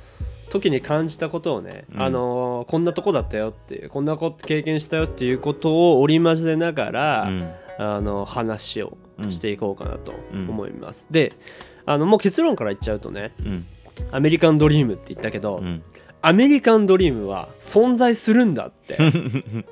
[0.49, 2.03] 時に感じたことをね、うん。
[2.03, 8.97] あのーこんなとこだったよっていうこんなこと経験したよっていうことを織り交ぜながら、うんあの話を
[9.29, 10.49] していこうかなとうん。
[10.49, 11.33] 思います、で
[11.85, 13.65] あのもう結論から言っちゃうとねうん。
[14.11, 15.83] アメリカンドリームって言ったけど、うん。
[16.21, 18.97] アメリカンドリームは存在するんだって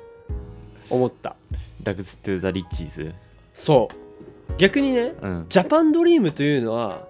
[0.90, 1.36] 思った。
[1.82, 3.14] ラグズ・トゥ・ザ・リッチーズ？
[3.54, 4.52] そう。
[4.58, 5.46] 逆にねうん。
[5.48, 7.06] ジャパンドリームというのは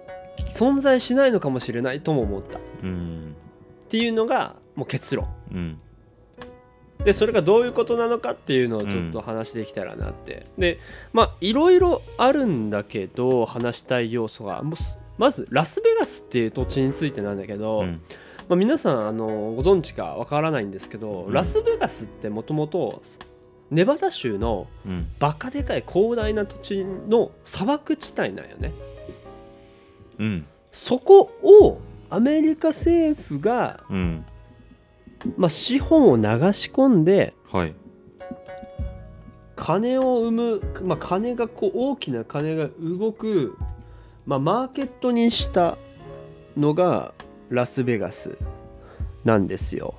[0.49, 2.57] 存在しないのかもしれないとも思った。
[2.59, 3.35] っうん。
[3.89, 5.27] ていうのがもう結論。
[5.53, 5.79] うん
[7.03, 10.79] でそれがどういうことなのかっていうのをちょっと話できたらなって、で
[11.13, 14.61] まあいろいろあるんだけど話したい要素が
[15.17, 18.01] まずラスベガスっていう土地についてなんだけど、うん。
[18.49, 21.33] まあ、皆さんあのご存知かわからないんですけど、うん。
[21.33, 23.01] ラスベガスってもともと
[23.69, 25.07] ネバダ州のうん。
[25.19, 28.73] バカでかい広大な土地の砂漠地帯なんよね。
[30.19, 30.45] うん。
[30.71, 34.25] そこをアメリカ政府が、うん
[35.37, 37.75] まあ、資本を流し込んではい。
[39.55, 43.55] 金を生む、まあ、金がこう大きな金が動く、
[44.25, 45.77] まあ、マーケットにした
[46.57, 47.13] のが
[47.49, 48.39] ラスベガス
[49.23, 49.95] なんですよ。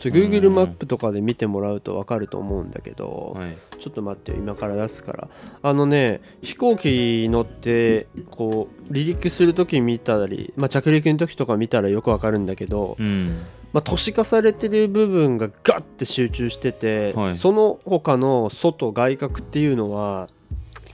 [0.00, 3.56] ちょ Google マップとかで見てもらうと分かると思うんだけど、はい。
[3.78, 5.28] ちょっと待ってよ今から出すから。
[5.62, 13.40] あのね飛行機乗ってこう離陸する時見たり、まあ、着陸の時とか見たらよく分かるんだけど、うん
[13.72, 17.36] まあ、都市化されてる部分がガッて集中してて、はい。
[17.36, 20.28] その他の外外角っていうのは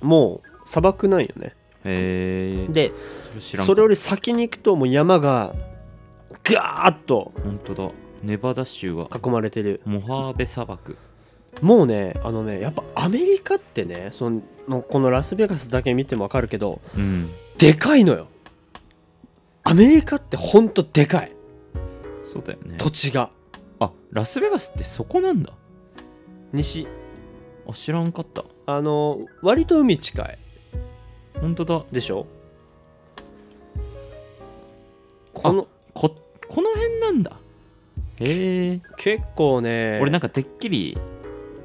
[0.00, 1.54] もう砂漠なんよね。
[1.84, 2.92] で
[3.38, 5.54] それより先に行くともう山が
[6.42, 7.90] ガーッと本当だ。
[8.22, 9.08] ネバダ州は。
[9.14, 9.80] 囲まれてる。
[9.84, 10.96] モハーベ砂漠。
[11.62, 14.30] もうねあのねやっぱアメリカってねそ
[14.68, 17.30] のこのラスベガスだけ見ても分かるけどうん。
[17.56, 18.28] でかいのよ。
[19.62, 21.35] アメリカってほんとでかい
[22.36, 22.76] そうだよね。
[22.78, 23.30] 土地が。
[23.78, 25.52] あラスベガスってそこなんだ。
[26.52, 26.86] 西。
[27.68, 28.44] あ知らんかった。
[28.66, 30.38] あの割と海近い。
[31.40, 31.84] 本当だ。
[31.92, 32.26] でしょ？
[35.34, 35.68] この。
[35.94, 36.14] こ
[36.48, 37.38] この辺なんだ。
[38.16, 38.80] へえ。
[38.96, 39.98] 結構ね。
[40.00, 40.96] 俺なんかてっきり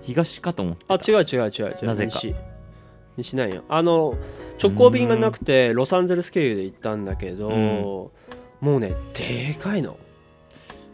[0.02, 1.86] 東かと思ってあ違う違う違う違う。
[1.86, 2.12] なぜか。
[2.14, 2.36] 西。
[3.18, 4.16] 西なんよあの
[4.62, 9.98] 直行便がなくてロサンゼルス経由で行ったんだけど、もうねでかいの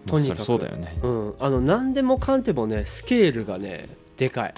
[0.08, 0.38] とにかく。
[0.38, 0.98] まあそうだよね。
[1.04, 1.34] うん。
[1.40, 4.54] あの何でもかんでもねスケールがねでかい。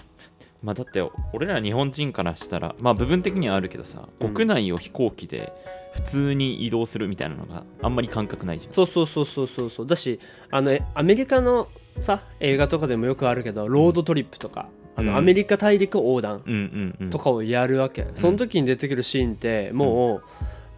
[0.63, 4.33] まあだって俺ら日本人からしたらまあ部分的にはあるけどさうん。
[4.33, 5.51] 国内を飛行機で
[5.93, 8.73] 普通に移動するみたいなのがあんまり感覚ないじゃん。
[8.73, 9.87] そうそうそうそうそうそう。
[9.87, 10.19] だし
[10.51, 11.67] あのえアメリカの
[11.99, 15.17] さ映画とかでもよくあるけどロードトリップとかあの、うん。
[15.17, 17.09] アメリカ大陸横断うんうんうん。
[17.09, 20.23] とかをやるわけ、その時に出てくるシーンってもう、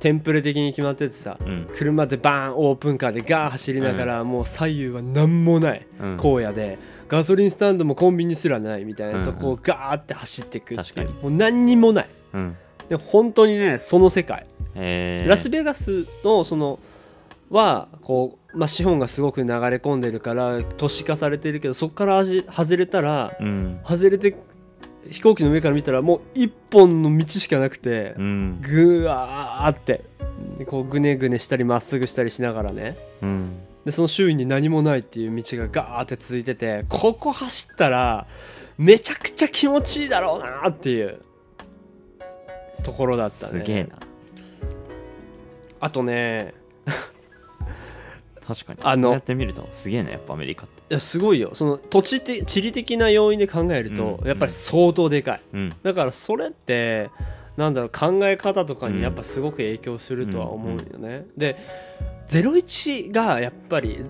[0.01, 1.67] テンプレ的に決まっててさうん。
[1.71, 6.17] 車でバーンオープンカーでガー走りながら、もう左右は何もないうん。
[6.19, 9.53] 荒野でガソリンスタンドもコンビニすらないみたいなとこうん。
[9.53, 11.13] をガーって走っていくっていう、確かに。
[11.21, 12.09] もう何にもない。
[12.33, 12.57] うん。
[12.89, 14.47] で本当にねその世界。
[14.75, 16.79] ラスベガスのその
[17.51, 23.79] はこう、まあ、資本がすごく流れ込んでるから都市化されてるけどそこから味外れたらうん。
[23.83, 24.35] 外れて
[25.09, 28.61] 飛行機の上から見たらもう一本の道しかなくてうん。
[28.61, 30.05] ぐわーって。
[30.67, 32.97] こうぐねぐねしたりまっすぐしたりしながらね。
[33.21, 38.27] うんでその周囲に何もないっていう道がガーって続いててここ走ったら
[38.77, 41.19] めちゃくちゃ気持ちいいだろうなっていう
[42.83, 43.59] ところだったね。
[43.59, 43.97] すげえな。
[45.79, 46.53] あとね
[48.45, 48.79] 確かに。
[48.83, 50.80] あのやってみるとすげえなやっぱアメリカって。
[50.80, 51.51] いやすごいよ。
[51.53, 54.27] その土地的地理的な要因で考えると、うん。
[54.27, 55.41] やっぱり相当でかい。
[55.53, 55.73] うん。
[55.83, 57.09] だからそれって
[57.57, 61.57] なんだろう考え方とかにやっぱすごく影響するとは思うよね、で
[62.29, 64.05] 01がやっぱり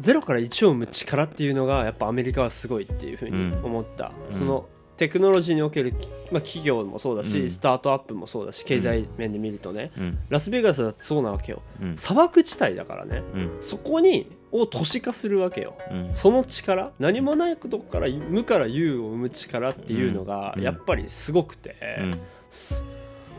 [0.00, 4.34] 0から1を生む力っていうのがやっぱアメリカはすごいっていうふうに思った、うん。
[4.34, 4.66] その
[4.96, 5.94] テクノロジーにおける、
[6.32, 7.50] まあ、企業もそうだし、うん。
[7.50, 10.18] スタートアップもそうだし経済面で見るとね、うん。
[10.28, 11.62] ラスベガスだってそうなわけよ。
[11.80, 11.96] うん。
[11.96, 13.22] 砂漠地帯だからね。
[13.34, 13.50] うん。
[13.60, 15.74] そこにを都市化するわけよ。
[15.90, 16.10] うん。
[16.14, 20.62] その力何もないことから無から有を生む力っていうのがうん。
[20.62, 22.20] やっぱりすごくて、うん。
[22.50, 22.84] す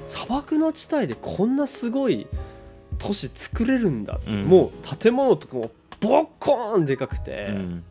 [0.07, 2.27] 砂漠の地帯でこんなすごい
[2.97, 4.43] 都市作れるんだって、うん。
[4.45, 7.83] もう建物とかもボッコーンでかくて、うん。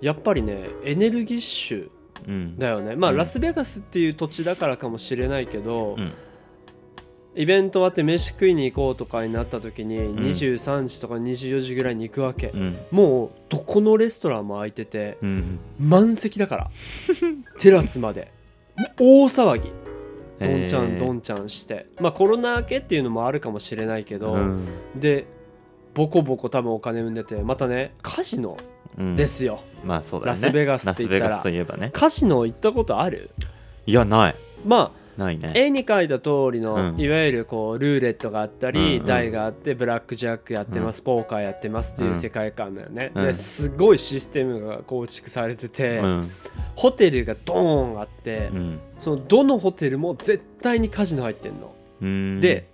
[0.00, 1.90] やっぱりねエネルギッシュ
[2.26, 2.58] うん。
[2.58, 2.96] だよね。
[2.96, 3.16] まあ、うん。
[3.16, 6.12] ラスベガスっていう土地だからかもしれないけど、うん
[7.38, 10.16] イベント終わって飯食いに行こうとかになった時にん。
[10.16, 12.76] 23時とか24時ぐらいに行くわけ、うん。
[12.90, 16.70] もうどこのレストランも空いててうん満席だから。
[17.60, 18.32] テラスまで。
[18.98, 19.72] 大騒ぎ。
[20.40, 21.86] どんちゃんどんちゃんして。
[22.00, 24.66] まあコロナ明けっていうのもあるかもしれないけど、うん。
[24.96, 25.26] で
[25.94, 28.56] ボコボコ多分お金生んでてまたねカジノ
[28.98, 29.14] うん。
[29.14, 30.42] ですよ、まあそうだよね。
[30.42, 31.30] ラスベガスって言ったら。
[31.30, 31.90] ラスベガスといえばね。
[31.92, 33.30] カジノ行ったことある？
[33.86, 34.34] いやない。
[34.64, 35.52] まあないね。
[35.54, 37.00] 絵に描いた通りの、うん。
[37.00, 39.06] いわゆるこうルーレットがあったり、うんうん。
[39.06, 42.20] 台があってブラックジャックやってます、ポーカーやってますっていううん。
[42.20, 43.24] 世界観だよね、うん。
[43.24, 46.30] ですごいシステムが構築されてて、うん。
[46.76, 48.80] ホテルがドーンあって、うん。
[48.98, 52.40] そのどのホテルも絶対にカジノ入ってんの、うん。
[52.40, 52.67] で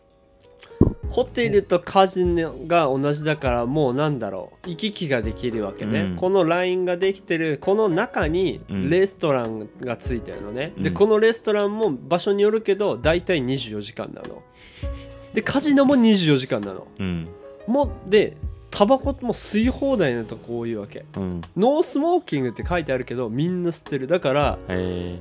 [1.10, 6.16] ホテルとカジノが同じだからもうなんだろう行き来ができるわけね、うん。
[6.16, 8.90] このラインができてるこの中にうん。
[8.90, 10.94] レストランがついてるのね、でうん。
[10.94, 14.42] このレストランも場所によるけど大体24時間なの。
[15.32, 16.88] でカジノも24時間なの。
[16.98, 17.28] うん。
[17.68, 18.36] もうで
[18.72, 21.04] タバコも吸い放題なとこ多いわけ。
[21.16, 21.40] うん。
[21.56, 24.08] ノースモーキングって書いてあるけどみんな吸ってる。
[24.08, 25.20] だからえ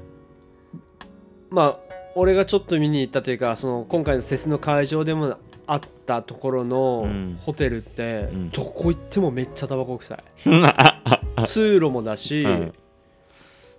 [1.51, 1.79] まあ
[2.15, 7.39] 俺がちょっと見に行ったというかその今回のセスの会場でもあったところのうん。
[7.41, 8.49] ホテルってうん。
[8.51, 12.73] どこ行ってもめっちゃタバコ臭いー通路もだし、うん。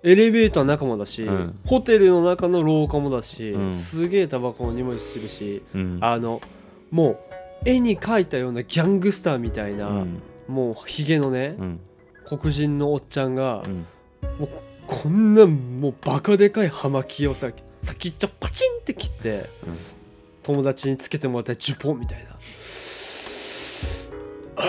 [0.02, 1.58] エレベーターの中もだし、うん。
[1.64, 3.74] ホテルの中の廊下もだし、うん。
[3.74, 5.98] すげえタバコの匂いするしうん。
[6.00, 6.40] あの
[6.90, 7.18] もう
[7.64, 10.22] 絵に描いたようなギャングスターみたいな、うん。
[10.48, 11.80] もうヒゲのねうん。
[12.26, 13.86] 黒人のおっちゃんが、うん。
[14.86, 17.52] こんなもうバカでかい葉巻をさ
[17.84, 19.76] 先っちょパチンって切って、うん
[20.44, 22.36] 友達につけてもらったらジュポンみたいな。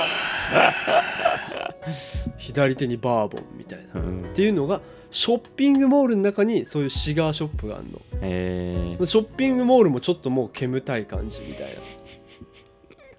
[2.38, 4.24] 左手にバーボンみたいな、っうん。
[4.34, 4.80] ていうのが
[5.12, 8.02] ショッピングモールの中にそういうシガーショップがあるの。
[8.22, 9.06] えー。
[9.06, 11.68] ショッピングモールもちょっともう煙たい感じみたい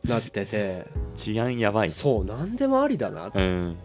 [0.06, 0.14] な。
[0.16, 0.87] なってて。
[1.14, 1.90] 治安やばい。
[1.90, 3.28] そう何でもありだな。
[3.28, 3.76] っうん。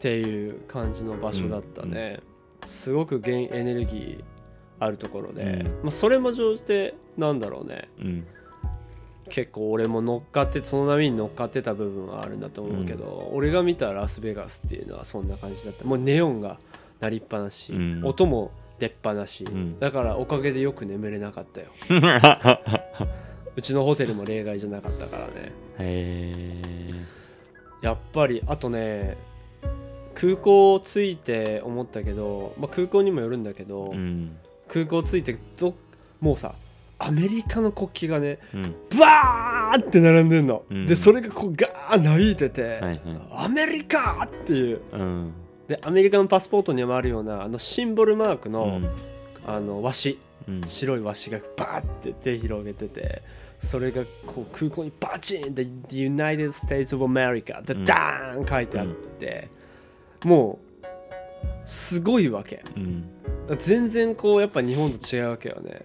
[0.00, 2.20] ていう感じの場所だったね、
[2.66, 4.24] すごく原エネルギー
[4.84, 5.66] あるところで、うん。
[5.82, 7.88] まあ、それも乗じてなんだろうね。
[8.00, 8.26] うん。
[9.28, 15.84] 結構俺も乗っかってその波に乗っかってた部分はあるんだと思うけど、俺が見たラスベガスっていうのはそんな感じだった。
[15.84, 16.58] もうネオンが
[17.00, 18.00] 鳴りっぱなし、うん。
[18.04, 19.78] 音も出っぱなし、ん。
[19.78, 21.68] だからおかげでよく眠れなかったよ。
[23.56, 25.52] うちのホテルも例外じゃなかったからね。
[25.78, 26.60] え
[27.80, 29.16] やっぱりあとね
[30.14, 34.36] 空港着いて思ったけど、まあ、空港にもよるんだけど、ーうん
[34.74, 35.72] 空港着いてど
[36.20, 36.56] もうさ
[36.98, 38.62] アメリカの国旗がねうん。
[38.98, 40.86] バーって並んでんの、うん。
[40.86, 43.00] でそれがこうガーッなびいてて、はいはい。
[43.32, 44.80] アメリカっていう。
[44.92, 45.32] うん。
[45.68, 48.90] でアメリカのパスポートにもあるようなあのシンボルマークの,、うん。
[49.46, 50.68] あの和紙うん。
[50.68, 53.22] 白い和紙がバーって手広げてて
[53.62, 57.84] それがこう空港にバチンって United States of America ってうん。
[57.84, 59.48] ダーン書いてあって、
[60.24, 60.86] もう
[61.64, 62.64] すごいわけ。
[62.76, 63.10] うん
[63.58, 65.82] 全然こうやっぱ日本と違うわけよね。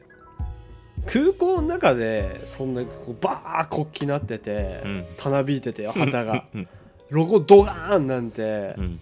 [1.05, 5.05] 空港の中でそんなこうバー国旗なってて、うん。
[5.17, 6.45] たなびいててよ旗が。
[6.53, 6.67] うん。
[7.09, 8.99] ロゴドガーンなんてう、ん。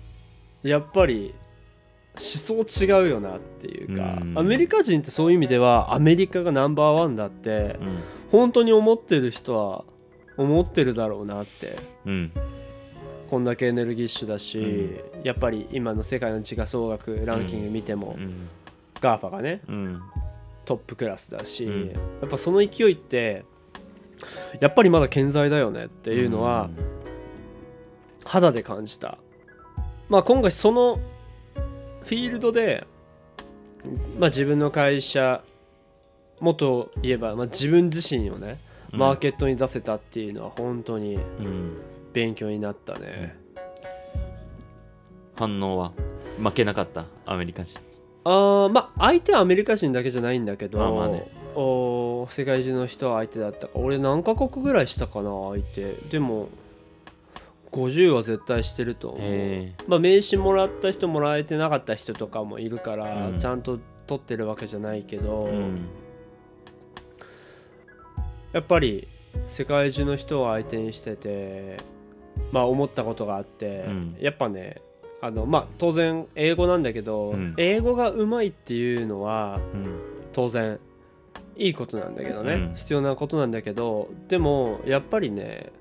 [0.63, 1.33] やっぱり
[2.15, 4.39] 思想違うよなっていうか、うん。
[4.39, 7.99] アメリカ人ってそういう意味ではアメリカがナンバーワンだってうん。
[8.31, 9.83] 本当に思ってる人は
[10.37, 11.75] 思ってるだろうなって。
[12.05, 12.31] うん
[13.27, 18.47] こんだけエネルギッシュだし、やっぱり今の世界の時価総額ランキング見ても、うん。
[18.99, 20.01] GAFA がねうん。
[20.65, 21.87] トップクラスだし、うん。
[21.87, 21.93] や
[22.25, 23.45] っぱその勢いって
[24.59, 26.69] やっぱりまだ健在だよねっていうのは
[28.25, 29.17] 肌で感じた、
[30.09, 30.99] まあ今回その
[32.03, 32.87] フィールドで、
[34.17, 35.43] まあ、自分の会社
[36.39, 38.59] もっと言えば、まあ、自分自身をね
[38.93, 38.99] うん。
[38.99, 41.81] マーケットに出せたっていうのは本当にうん
[42.17, 43.35] 勉強になったね、
[45.35, 45.91] 反応は？
[46.41, 47.05] 負けなかった？
[47.27, 47.79] アメリカ人。
[48.23, 51.31] あーまあ相手はアメリカ人だけじゃないんだけど、まあまあね。
[51.53, 53.67] おー世界中の人は相手だった。
[53.67, 55.93] から俺何カ国ぐらいしたかな相手。
[56.09, 56.49] でも
[57.71, 63.37] 50は絶対してると思う、へまあ、名刺もらった人もらえてなかった人とかもいるから、うん。
[63.37, 63.77] ちゃんと
[64.07, 65.87] 取ってるわけじゃないけど、えうん。
[68.53, 69.07] やっぱり
[69.45, 71.77] 世界中の人を相手にしてて
[72.51, 74.15] まあ思ったことがあって、うん。
[74.19, 74.81] やっぱね
[75.21, 77.53] あのまあ当然英語なんだけど、うん。
[77.57, 79.99] 英語がうまいっていうのはうん。
[80.33, 80.79] 当然
[81.55, 82.75] いいことなんだけどね、うん。
[82.75, 85.71] 必要なことなんだけどでもやっぱりね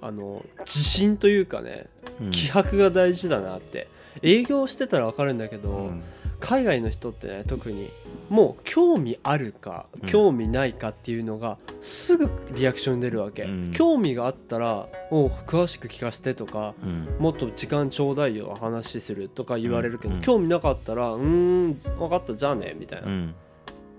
[0.00, 1.86] あの自信というかね
[2.20, 2.30] うん。
[2.30, 3.88] 気迫が大事だなって。
[4.22, 6.02] 営業してたら分かるんだけど、うん
[6.40, 7.90] 海外の人ってね特に
[8.28, 10.08] もう興味あるかうん。
[10.08, 13.72] 興味ないかっていうのがすぐリアクション出るわけ、うん。
[13.72, 20.20] 興味があったら「おう詳しく聞かせて」とかうん「もっと時間ちょうだいよ話する」とか言われるけど、うん。
[20.20, 23.34] 興味なかったら「うーん分かったじゃあね」みたいなうん。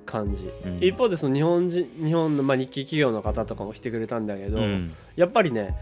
[0.05, 0.77] 感じ、うん。
[0.81, 4.93] 一方でその日本人日本の、まあ、日系企業の方とかも来てくれたんだけど、うん。
[5.15, 5.75] やっぱりね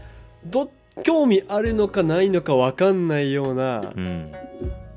[0.44, 0.70] ど
[1.02, 4.32] 興味あるのかないのか分かんないようなうん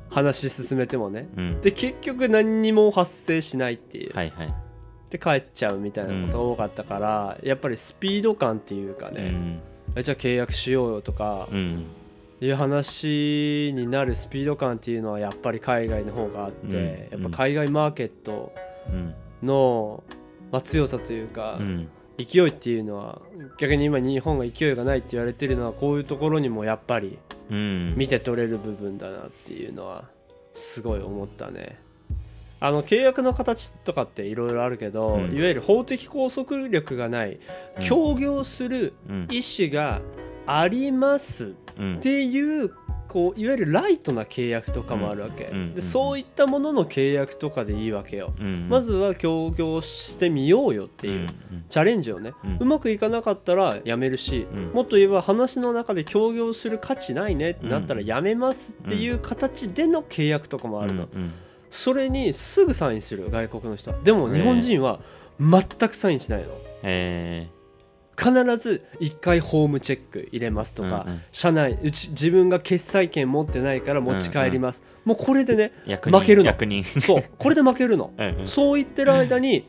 [0.10, 1.28] 話進めてもね。
[1.38, 1.62] うん。
[1.62, 4.54] で結局何にも発生しないっていう、はいはい。
[5.10, 9.62] で帰っちゃうみたいなことが多かったから、やっぱりスピード感っていうかうね、ん。
[9.96, 11.86] えじゃあ契約しようよとかうん。
[12.42, 17.22] いう話になるスピード感っていうのはやっぱり海外の方があって、うん。
[17.22, 18.54] やっぱ海外マーケット
[18.90, 19.14] うん。
[19.44, 20.04] の、
[20.52, 21.88] まあ、強さというか、うん
[22.24, 23.22] 勢いっていうのは
[23.58, 27.18] 逆に今日本が勢いがないって言われてるのはこういうところにもやっぱり
[27.50, 27.96] うん。
[27.96, 30.06] 見て取れる部分だなっていうのは
[30.54, 31.80] すごい思ったね。
[32.62, 35.36] あの契約の形とかっていろいろあるけど、うん。
[35.36, 37.40] いわゆる法的拘束力がない
[37.78, 37.84] うん。
[37.84, 39.28] 協業するうん。
[39.32, 40.02] 意思が
[40.46, 42.72] ありますうんっていう
[43.10, 51.28] こういわゆるライトな契約とかもあるわけ、うんうんでそういったものの契約とかでいいわけよ、うんまずは協業してみようよっていう、
[51.70, 61.34] チャレンジをね、うんうまくいかなかったらやめるし、うんもっと言えば話の中で協業する価値ないねってなったらやめますっていう形での契約とかもあるの、うん
[61.72, 65.00] それにすぐサインする外国の人はでも日本人は
[65.40, 66.48] 全くサインしないの
[66.82, 67.48] え
[68.20, 71.22] 必ず1回ホームチェック入れますとか、うんうん。
[71.32, 76.54] 社内うち自分が決済権持ってないから持ち帰ります、もうこれでね負けるの。
[77.02, 77.24] そう。
[77.38, 78.12] これで負けるの。
[78.18, 78.48] うんうん。
[78.48, 79.68] そう言ってる間に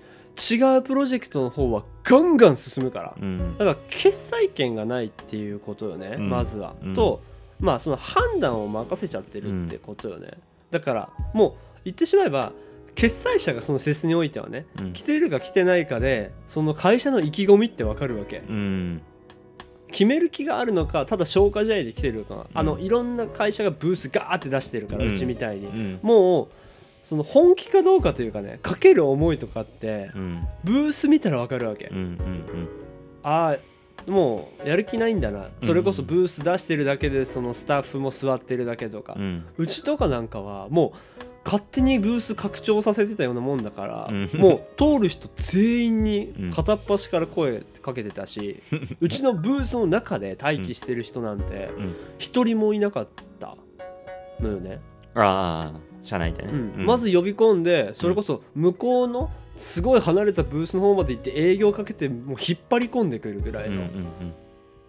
[0.50, 3.14] 違うプロジェクトの方はガンガン進むから。
[3.20, 6.30] うんだから決済権がないっていうことよね、うん。
[6.30, 6.94] まずは、うん。
[6.94, 7.22] と
[7.60, 10.30] まあその判断を任せちゃってるってことよね、
[10.70, 11.52] だからもう
[11.84, 12.52] 言ってしまえば
[12.94, 14.92] 決済者がそのセスにおいてはねうん。
[14.92, 18.38] 来てるか来てないかでその会社の意気込みってわかるわけ。
[18.38, 19.02] うん。
[19.90, 25.98] 決める気があるのかただ消化試合で来てるのか、あのいろんな会社がブースガーって出してるから、ううんちみたいに、うん。
[26.02, 26.48] もう
[27.02, 30.46] その本気かどうかというかねかける思いとかってうん。
[30.64, 32.68] ブース見たらわかるわけ、うんうん
[33.22, 35.48] ああもうやる気ないんだな。
[35.62, 39.14] それこそブース出してるだけでそのスタッフも座ってるだけとか。
[39.18, 39.44] う、ん。
[39.58, 44.40] うちとかなんかはもう勝手にブース拡張させてたようなもんだから、うん。
[44.40, 46.50] もう通る人全員にうん。
[46.50, 48.62] 片っ端から声かけてたし、
[49.00, 51.94] うちのブースの中で待機してる人なんてうん。
[52.18, 53.56] 一人もいなかった
[54.40, 54.80] のよね、
[55.14, 56.52] ああ社内でね。
[56.52, 56.86] うん。
[56.86, 63.86] まず呼び込んでそれこそ向こうのすごい離れたブースの方まで行って営業かけてもう引っ張り込んでくるぐらいの、うんうん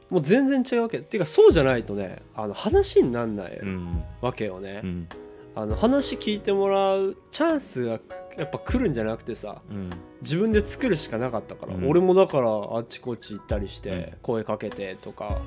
[0.09, 0.97] もう全然違うわけ。
[0.97, 4.03] っていうかそうじゃないとねあの話になんないうんうん。
[4.19, 5.07] わけよね、うん
[5.53, 7.99] あの話聞いてもらうチャンスが
[8.37, 9.89] やっぱ来るんじゃなくてさうん。
[10.21, 11.89] 自分で作るしかなかったから、うん。
[11.89, 15.41] 俺もだからあっちこっち行ったりしてうん声かけてとか、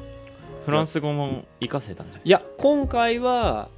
[0.66, 2.22] フランス語も活かせたんじゃない？
[2.24, 3.68] いや今回は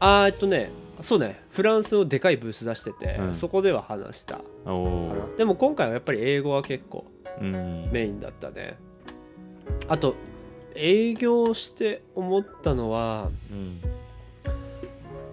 [0.00, 0.70] あーえっとね
[1.00, 3.34] そうねフランスのでかいブース出してて、うん。
[3.34, 4.40] そこでは話した。
[5.36, 7.04] でも今回はやっぱり英語は結構
[7.40, 7.88] うん。
[7.92, 8.78] メインだったね。
[9.86, 10.16] あと
[10.74, 13.80] 営業して思ったのはうん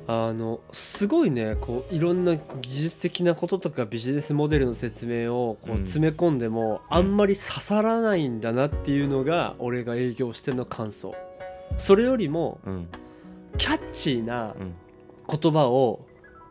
[0.06, 5.78] あのすごいねこういろんな技術的なこととかビジネスモデルの説明をこううん。
[5.80, 11.16] 詰め込んでも、あんまり刺さらないんだなっていうのが俺が営業しての感想。
[11.78, 12.88] それよりもうん。
[13.58, 14.74] キャッチーなうん。
[15.28, 16.06] 言葉を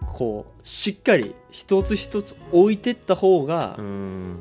[0.07, 4.41] こうしっかり一つ一つ置いてった方が、うん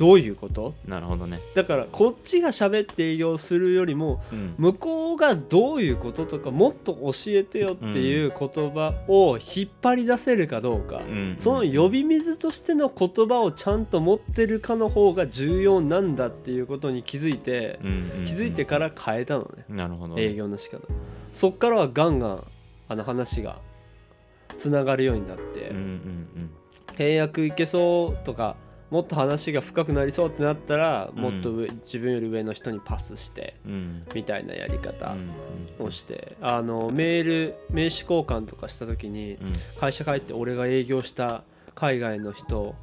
[0.00, 0.72] どういうこと？
[0.86, 1.40] なるほどね。
[1.54, 4.54] だからこっちが喋って営業するよりもうん。
[4.56, 11.34] 向こうがどういうこととかもっと教えてよっていう言葉を引っ張り出せるかどうか、うん。
[11.38, 17.88] その呼び水としての言葉をちゃんと持ってるかの方が重要なんだっていうことに気づいて、うん
[18.20, 20.80] うん気づいてから変えたのね、なるほど営業の仕方。
[21.32, 22.46] そっからはガンガン
[22.88, 23.58] あの話が
[24.56, 26.50] つながるようになって、うんうん
[26.96, 28.56] 契約いけそうとか
[28.90, 31.22] もっと話が深くなりそうってなったら、うん。
[31.22, 33.54] もっと上自分より上の人にパスして
[34.14, 35.12] みたいなやり方
[35.78, 35.86] うん。
[35.86, 39.52] をして、あのメール名刺交換とかした時にうん。
[39.78, 42.74] 会社帰って俺が営業した海外の人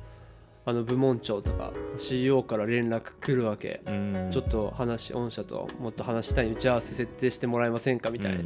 [0.66, 4.28] あの部門長とか CEO から連絡来るわけ、うん。
[4.32, 8.44] ちょっと話御社ともっと話したい打ち合わせ設定してもらえませんかみたいな、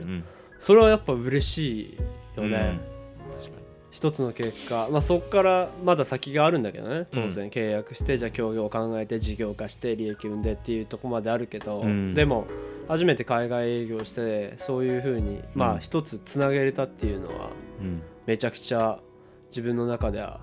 [0.60, 1.98] それはやっぱ嬉しい
[2.38, 2.80] よね、
[3.92, 12.14] 一つの結果、まあ、そこからまだ先があるんだけどね当然契約して、じゃあ協業を考えて事業化して利益生んでっていうとこまであるけど、うん。
[12.14, 12.48] でも
[12.88, 15.76] 初めて海外営業してそういうふうにまうん。
[15.76, 17.50] あ一つつなげれたっていうのは
[17.82, 18.02] うん。
[18.26, 19.00] めちゃくちゃ
[19.50, 20.40] 自分の中では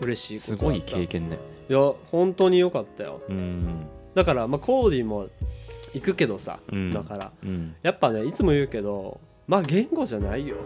[0.00, 0.96] 嬉しいすごいことだった。
[0.96, 3.20] 経験だよいや本当に良かったよ。
[3.28, 3.86] うん。
[4.14, 5.28] だからまあコーディも
[5.92, 6.90] 行くけどさ、うん。
[6.90, 7.32] だから。
[7.44, 7.74] うん。
[7.82, 10.56] やっぱねいつも言うけどまあ言語じゃないよ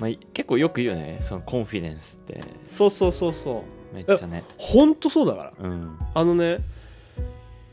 [0.00, 2.42] まあ結構よく言うねそのコンフィデンスって。
[2.64, 3.94] そうそうそうそう。
[3.94, 4.44] めっちゃね。
[4.56, 5.68] 本当そうだから。
[5.68, 5.98] うん。
[6.14, 6.60] あのね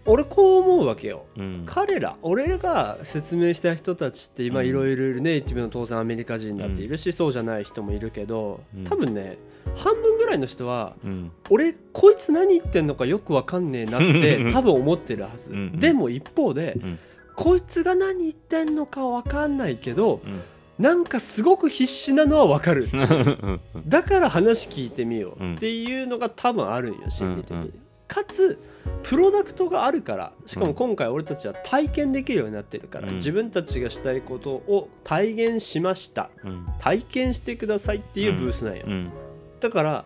[0.06, 1.26] 俺こう思うわけよ。
[1.38, 1.64] うん。
[1.66, 4.68] 彼ら俺が説明した人たちって今うん。
[4.68, 8.84] いろいろいるネイティブの当然アメリカ人だっているし、そうじゃない人もいるけどうん。
[8.84, 9.38] 多分ね
[9.76, 11.32] 半分ぐらいの人はうん。
[11.50, 15.54] 俺こいつ何言ってんのかよくわかんねえなって多分思ってるはず。
[15.54, 15.60] うん。
[15.60, 15.80] うん。
[15.80, 17.00] でも一方で、うん。
[17.36, 20.42] こいつが何言ってんのかわかんないけどうん
[20.80, 22.88] なんかすごく必死なのはわかる。
[22.94, 23.62] うん。
[23.88, 25.54] だから話聞いてみよう。
[25.56, 27.72] っていうのが多分あるんよ心理的に、
[28.08, 28.60] かつ
[29.04, 33.16] プロダクトがあるからしかも今回俺たちは体験できるようになってるから、うん。
[33.16, 36.30] 自分たちがしたいことを体現しました。
[36.44, 36.68] うん。
[36.80, 39.12] 体験してくださいっていうブースなんよ、うん。
[39.60, 40.06] だから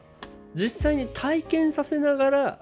[0.56, 2.62] 実際に体験させながら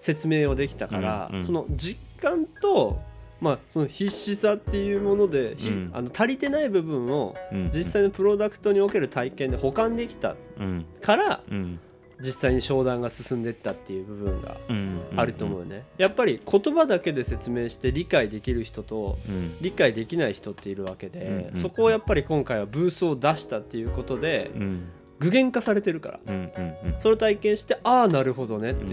[0.00, 3.00] 説明をできたから、その実感と
[3.40, 5.90] まあその必死さっていうもので、ひうん。
[5.94, 7.70] あの足りてない部分をうん。
[7.72, 10.84] 実際のプロダクトにおける体験で保管できたうん。
[11.00, 11.78] からうん。
[12.20, 15.00] 実際に商談が進んでいったっていう部分がうん。
[15.16, 19.56] あると思うね、やっぱり言葉だけで説明して理解できる人とうん。
[19.60, 24.88] 理解できない人っているわけで、そこをやっぱり今回はブースを出したっていうことでうん。
[25.20, 26.20] 具現化されてるから
[27.00, 28.86] それを体験してああなるほどねっうん。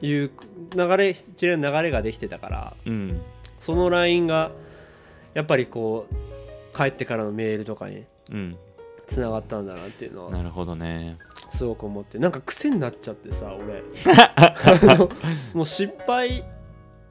[0.00, 0.30] ていう
[0.76, 3.20] 流れ一連の流れができてたからうん
[3.62, 4.50] その LINE が
[5.34, 8.56] やっぱりこう帰ってからのメールとかにうん。
[9.06, 11.18] つながったんだなっていうのはなるほどね。
[11.50, 13.82] すごく思ってなんか癖になっちゃってさ俺。
[15.54, 16.44] もう失敗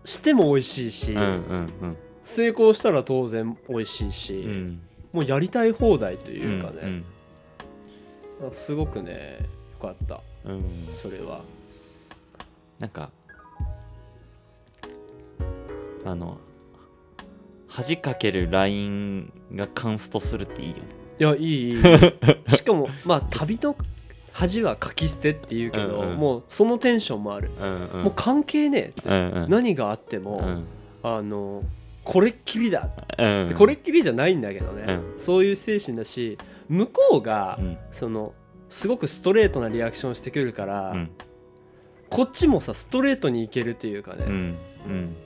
[0.04, 4.50] しても美味しいし、うんうん成功したら当然美味しいし、うん。
[4.50, 4.82] うん
[5.14, 7.06] もうやりたい放題というかうねん、
[8.54, 9.40] すごくね
[9.74, 10.22] よかった。
[10.46, 10.64] うんうん。
[10.90, 11.44] それは。
[12.80, 13.10] なんか
[16.06, 16.38] あの
[17.68, 20.82] 恥かける LINE がカンストするっていいよね。
[21.20, 21.82] いやいいいい。
[22.56, 23.76] しかもまあ旅の
[24.34, 26.18] 恥は書き捨てって言うけど、うんうん。
[26.18, 28.04] もうそのテンションもある、うんうん。
[28.04, 29.50] もう関係ねえって、うんうん。
[29.50, 30.66] 何があっても、うん。
[31.04, 31.64] あの
[32.04, 32.90] これっきりだ。
[33.18, 33.48] うん。
[33.50, 35.14] でこれっきりじゃないんだけどね、うん。
[35.18, 36.38] そういう精神だし
[36.68, 37.78] 向こうが、うん。
[37.92, 38.34] その
[38.70, 41.10] すごくストレートなリアクションしてくるから、うん。
[42.10, 44.56] こっちもさストレートにいけるというかね、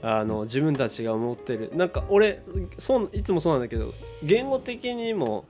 [0.02, 1.70] あの自分たちが思ってる。
[1.74, 2.42] なんか俺
[2.78, 3.92] そういつもそうなんだけど
[4.22, 5.44] 言語的にも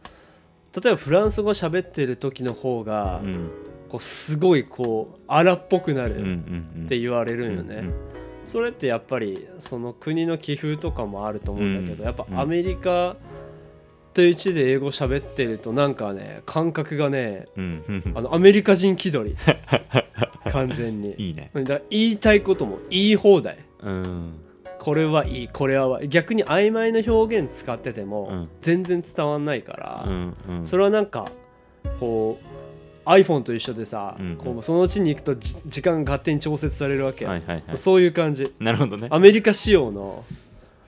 [0.75, 3.51] 例えばフランス語喋ってる時の方が、うん。
[3.89, 7.95] こうすごいこう荒っぽくなるうんって言われるんよね、うん
[8.47, 13.17] それってやっぱりその国の気風とかもあると思うんだけど、うんやっぱアメリカ
[14.14, 17.47] という地で英語喋ってるとなんかね感覚がね
[18.14, 19.37] あのアメリカ人気取り。
[20.53, 21.14] 完全に。
[21.19, 21.51] いいね。
[21.55, 24.33] だ言いたいことも言い放題うん。
[24.79, 28.49] これはいいこれは逆に曖昧な表現使っててもうん。
[28.61, 30.66] 全然伝わんないから、うんうん。
[30.66, 31.31] それはなんか
[31.99, 37.79] こう iPhone と一緒でさ、うんこうそのうちに行くとじ時間が勝手に調節されるわけ、はいはいはい。
[37.79, 38.53] そういう感じ。
[38.59, 39.09] なるほどね。
[39.11, 40.24] アメリカ仕様の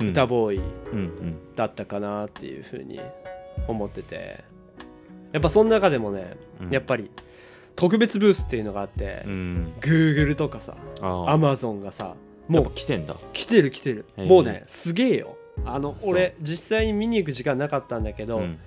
[0.01, 0.09] うん。
[0.11, 0.61] 歌ボーイ
[1.57, 3.01] だったかなっていうふうに
[3.67, 4.45] 思ってて。
[5.33, 6.71] やっぱその中でもね、うん。
[6.71, 7.11] やっぱり
[7.77, 9.73] 特別ブースっていうのがあって、うん。
[9.81, 12.15] Google とかさ Amazon がさ
[12.49, 13.17] ももうう来てんだ。
[13.33, 14.05] 来てる来てる。
[14.17, 15.37] もうねすげえよ。
[15.65, 18.59] あの俺実際に見に行く時間なかったんだけど、うん。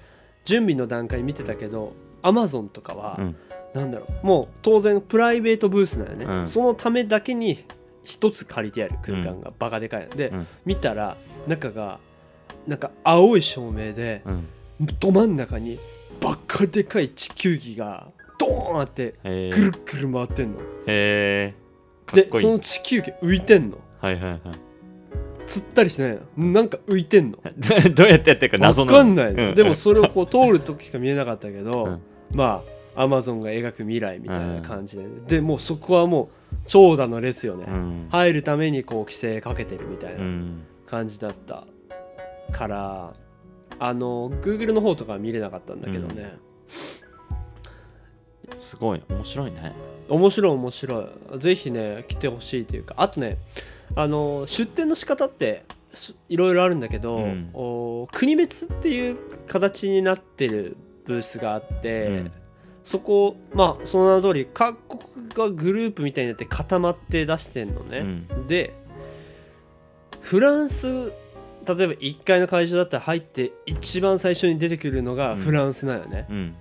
[0.45, 3.35] 準備の段階見てたけど Amazon とかは、うん。
[3.73, 6.47] なんだろうもう当然プライベートブースなのね、うん。
[6.47, 7.63] そのためだけに
[8.03, 9.51] 一つ借りてある空間が。
[9.57, 10.15] バカでかいの。
[10.15, 10.47] で、うん。
[10.65, 11.17] 見たら
[11.47, 11.99] 中が
[12.67, 14.47] なんか青い照明でうん。
[14.99, 15.79] ど真ん中に
[16.19, 18.07] バカでかい地球儀が
[18.39, 21.53] ドーンあってぐるぐる回ってんの、へ
[22.13, 23.77] でその地球儀浮いてんの。
[23.99, 24.41] はいはいはい。
[25.47, 26.51] 釣ったりしないの。
[26.51, 27.37] なんか浮いてんの。
[27.93, 29.55] どうやってやってるか謎なわかんないの、うん。
[29.55, 32.01] でもそれをこう通る時しか見えなかったけど、うん。
[32.33, 32.63] ま
[32.95, 38.07] あアマゾンが描く未来みたいな感じで、でもうそこはもう長蛇の列よね、うん。
[38.09, 40.63] 入るためにこう規制かけてるみたいうなん。
[40.85, 41.65] 感じだった
[42.51, 43.13] から
[43.79, 46.35] あの Google の方とかは見れなかったんだけどね、
[48.61, 49.73] すごい面白いね。
[50.07, 51.01] 面白い面白
[51.35, 51.39] い。
[51.39, 52.95] ぜひね来てほしいというか。
[52.97, 53.37] あとね
[53.95, 57.49] あの出店の仕方ってすいろいろあるんだけど、うん。
[57.53, 62.31] お国別っていう形になってるブースがあって、うん。
[62.83, 68.47] そこまあその名の通り各国がグループみたいになって固まって出してんのね、うん。
[68.47, 68.73] で
[70.21, 71.13] フランス例え
[71.65, 75.39] ば1階の会場だったら入って一番最初に出てくるのがうん。
[75.39, 76.55] フランスなのね、うん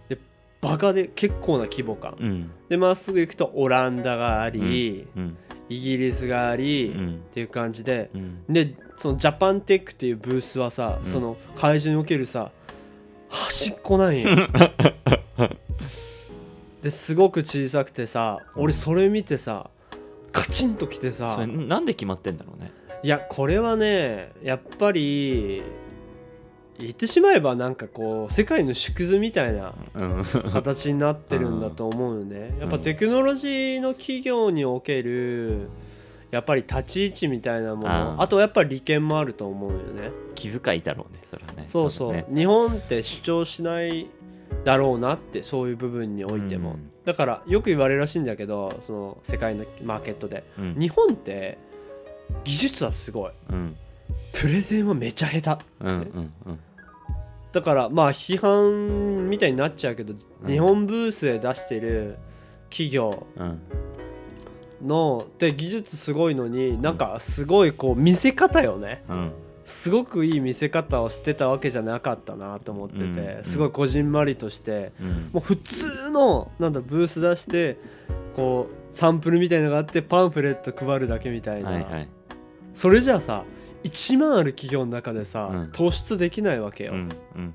[0.60, 2.50] バカで結構な規模感、うん。
[2.68, 5.36] でまっすぐ行くとオランダがあり、うん。
[5.68, 7.22] イギリスがあり、っうん。
[7.32, 8.44] ていう感じでうん。
[8.48, 11.04] でそのジャパンテックっていうブースはさ、うん。
[11.04, 12.50] その会場におけるさ
[13.28, 14.28] 端っこなんよ。
[16.82, 19.68] ですごく小さくてさ俺それ見てさ
[20.32, 21.46] カチンときてさ。
[21.46, 22.72] なんで決まってんだろうね。
[23.02, 25.62] いやこれはねやっぱり
[26.80, 30.24] 言ってしまえばなんかこう世界の縮図みたいなうん。
[30.50, 32.56] 形になってるんだと思うよね。
[32.58, 35.68] やっぱうんテクノロジーの企業における
[36.30, 40.10] やっぱり立ち位置みたいなものあとやっぱり利権もあると思うよね。
[40.34, 41.64] 気遣いだろうねそれはね。
[41.66, 42.24] そうそう、ね。
[42.32, 44.08] 日本って主張しない
[44.64, 46.90] だろうなってそういう部分においても、うん。
[47.04, 50.44] だからよく言われるらしいんだけどその世界のマーケットで。
[50.58, 50.74] うん。
[50.78, 51.58] 日本って
[52.44, 53.32] 技術はすごい。
[53.50, 53.76] うん。
[54.32, 56.60] プレゼンはめちゃ下手うんうんうん
[57.52, 60.18] だからまあ批判みたいになっちゃうけど、ん。
[60.46, 62.18] 日本ブースで出してる
[62.68, 63.58] 企業うん。
[64.86, 69.04] ので技術すごいのになんかすごいこう見せ方よね。
[69.08, 69.32] うん。
[69.64, 73.44] すごくいい見せ方をしてたわけじゃなかったなと思ってて、うん。
[73.44, 75.30] すごいこじんまりとしてうん。
[75.32, 77.78] もう普通のなんだブース出して
[78.34, 81.84] こうサンプルみたいのがあってパンフレット配るだけみたいな、
[82.72, 83.44] それじゃあさ
[83.84, 85.70] 1万ある企業の中でさ、うん。
[85.72, 87.54] 突出できないわけよ、うんうん。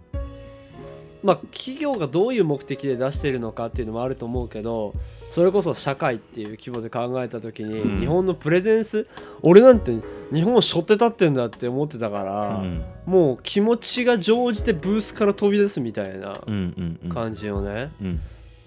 [1.24, 4.94] まあ企業がどういう目的で出しているのかっていうのもあると思うけど
[5.30, 8.00] それこそ社会っていう規模で考えた時に、うん。
[8.00, 9.08] 日本のプレゼンス
[9.42, 9.98] 俺なんて
[10.34, 12.84] 日本を背負って立ってんだって思ってたから、うん。
[13.06, 17.10] もう気持ちが乗じてブースから飛び出すみたいなうんうんうん。
[17.10, 18.22] 感じよね、うん。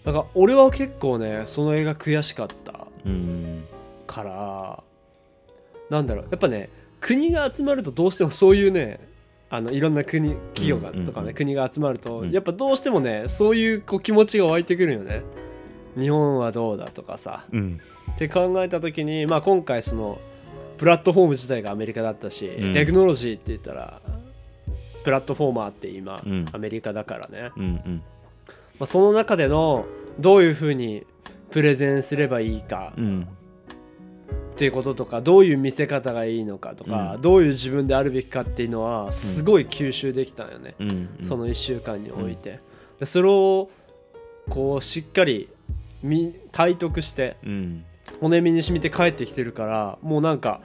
[0.05, 3.65] だから俺は結構ねその映画悔しかったうん。
[4.07, 4.83] から
[5.91, 6.27] なんだろう。
[6.31, 9.01] やっぱね国が集まるとどうしてもそういうね
[9.51, 12.31] あのいろんな国企業がとかね、国が集まると、うん。
[12.31, 15.23] やっぱどうしてもねそういうこう気持ちが湧いてくるよね。
[15.99, 17.47] 日本はどうだとかさ。
[17.51, 17.81] うん。
[18.13, 20.19] って考えた時に、まあ、今回その
[20.77, 22.73] プラットフォーム自体がアメリカだったし、うん。
[22.75, 24.03] テクノロジーって言ったら
[25.03, 26.45] プラットフォーマーって今、うん。
[26.53, 28.03] アメリカだからね、うんうん。
[28.79, 29.87] まあ、その中での
[30.21, 31.07] どういうふうに
[31.51, 32.93] プレゼンすればいいか。
[32.99, 33.29] うん
[34.59, 37.23] っていうこととかどういう見せ方がいいのかとか、うん。
[37.23, 41.25] どういう自分であるべきかっていうのはすごい吸収できたんよね、うんうん。
[41.25, 42.59] その1週間において、
[42.99, 43.71] でそれを
[44.51, 45.49] こうしっかり
[46.03, 47.85] み体得してうん。
[48.21, 50.61] 骨身に染みて帰ってきてるからもうなんか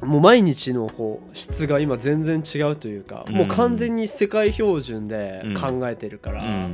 [0.00, 3.34] もう毎日のこう質が今全然違うというか、うん。
[3.36, 6.68] もう完全に世界標準で考えてるから、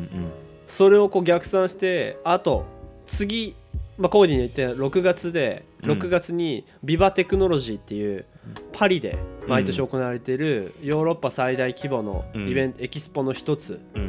[0.66, 2.64] それをこう逆算してあと
[3.07, 3.55] 次、
[3.99, 5.90] まあ、コーディに言って6月でうん。
[5.92, 8.24] 6月にビバテクノロジーっていう
[8.72, 14.09] パリで毎年行われているヨーロッパ最大規模のイベント、エキスポの一つ、うん。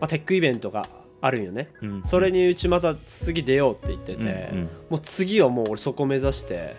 [0.00, 0.88] まあ、テックイベントが
[1.20, 1.68] あるんよね。
[1.82, 2.02] うん。
[2.04, 4.52] それにうちまた次出ようって言ってて、
[4.88, 6.76] もう次はもう俺そこ目指して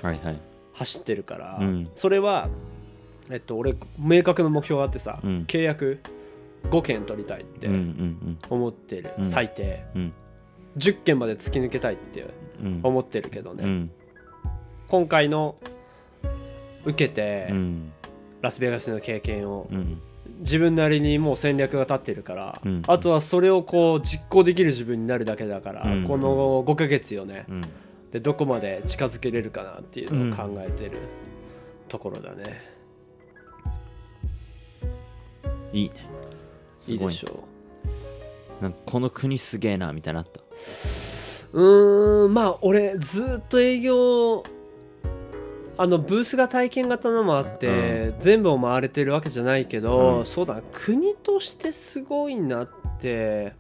[0.73, 1.89] 走ってるから、うん。
[1.95, 2.49] それは
[3.31, 5.45] えっと俺明確な目標があってさ、うん。
[5.47, 5.99] 契約
[6.69, 7.69] 5件取りたいって
[8.49, 9.25] 思ってる、うん。
[9.29, 9.83] 最低。
[9.95, 10.13] うん
[10.77, 12.25] 10件まで突き抜けたいって
[12.61, 12.79] うん。
[12.83, 13.91] 思ってるけどね、うん。
[14.87, 15.55] 今回の
[16.83, 17.91] 受けて、うん。
[18.41, 20.01] ラスベガスの経験をうん。
[20.39, 22.81] 自分なりにもう戦略が立ってるから、うん。
[22.87, 26.03] あとはそれをこう実行できる自分になるだけだから、うん。
[26.05, 27.45] この5ヶ月よね。
[27.47, 27.61] うん。
[28.11, 30.91] でどこまで近づけれるかなっていうのを考えてる
[31.89, 32.61] ところだね、
[35.73, 35.89] いい。
[35.89, 35.95] ね
[36.79, 37.43] すごいいでしょ
[38.61, 40.39] なんかこの国すげえなみたいなった？
[41.53, 44.43] ううーんまあ俺ずっと営業
[45.77, 50.25] あのブースが体験型のもあって、全部を回れてるわけじゃないけど、うん。
[50.25, 53.53] そうだ国としてすごいなって。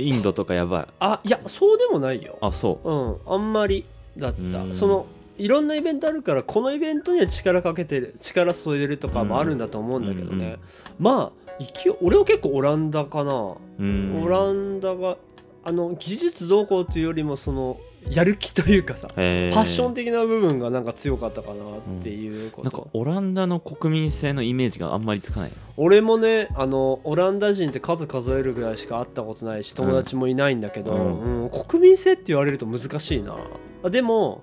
[0.00, 0.86] インドとかやばい？
[1.00, 2.38] あいやそうでもないよ。
[2.40, 3.30] あそう。
[3.30, 3.84] んあんまり
[4.16, 4.74] だった、うん。
[4.74, 10.58] そのいろんなイベントあるからこのイベントには力かけてる力注いでるとかもあるんだと思うんだけどね、
[10.98, 14.22] まあ勢い俺は結構オランダかな、ううん。
[14.22, 15.16] オランダが
[15.64, 17.78] あの技術どうこうっていうよりもその
[18.08, 31.42] やる気というかさへパッション的的な部分がなんか強かったかなっていうこなんと、かオランダの国民性のイメージがあんまりつかない俺もねあのオランダ人って数数えるぐらいしか会ったことないし友達もいないんだけど、うん。
[31.42, 33.36] うん国民性って言われると難しいな。
[33.82, 34.42] あでも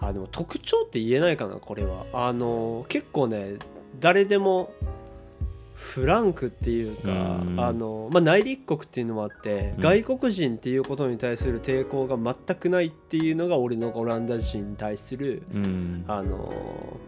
[0.00, 2.06] あでも特徴って言えないかなこれは。
[2.12, 3.56] あの結構ね
[4.00, 4.72] 誰でも
[5.82, 7.14] フランクっていうか、う
[7.44, 7.60] ん。
[7.60, 9.80] あのまあ、内陸国っていうのもあって、うん。
[9.80, 16.04] 外国人っていうことに対する抵抗が全くないっていうのが俺のオランダ人に対するうん。
[16.08, 16.52] あの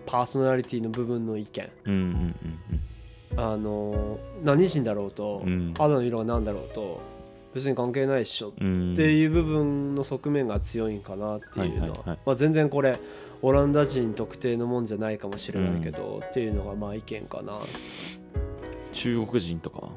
[0.06, 1.70] パーソナリティの部分の意見。
[1.86, 2.34] うんうん
[3.36, 5.52] あの何人だろうと、うん。
[5.52, 7.00] うん肌の色が何だろうと
[7.54, 8.94] 別に関係ないっしょっうん。
[8.96, 11.80] ていう部分の側面が強いんかなっていうの。
[11.80, 12.18] は、はいはいはい。
[12.26, 12.98] まあ、全然これ
[13.42, 17.58] オランダ人特定のもんじゃないかもしれないけど、っていうのがまあ意見かな
[18.94, 19.90] 中国人とか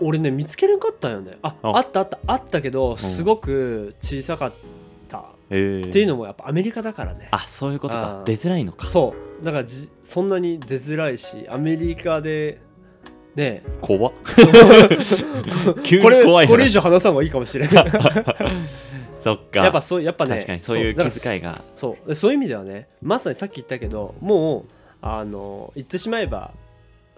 [0.00, 1.38] 俺ね見つけれんかったんよね。
[1.42, 1.78] ああ。
[1.78, 2.18] あったあった。
[2.26, 4.52] あったけどすごく小さかっ
[5.08, 7.28] た、っていうのもやっぱアメリカだからね。
[7.30, 8.22] あそういうことか。
[8.26, 8.86] 出づらいのか。
[8.86, 9.44] そう。
[9.44, 12.60] だからじそんなに出づらいしアメリカで
[13.34, 13.62] ね。
[13.80, 14.12] 怖っ。
[15.82, 17.92] 急 これ に怖いこれ以話上話さん方がいいかもしれない。
[19.18, 19.60] そっか。
[19.60, 20.34] やっぱそうやっぱね。
[20.34, 21.62] 確かにそういう気遣いが。
[21.74, 22.08] そう。
[22.08, 26.52] でそういう意味ではねまさにさっき言ったけどもうあの言ってしまえば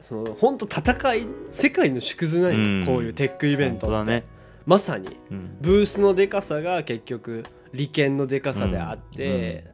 [0.03, 2.85] その本当戦い世界の縮図なん。
[2.85, 4.25] こういうテックイベントって、ね。
[4.67, 5.17] まさに。
[5.31, 5.57] うん。
[5.61, 9.65] ブースのでかさが結局利権のでかさであって、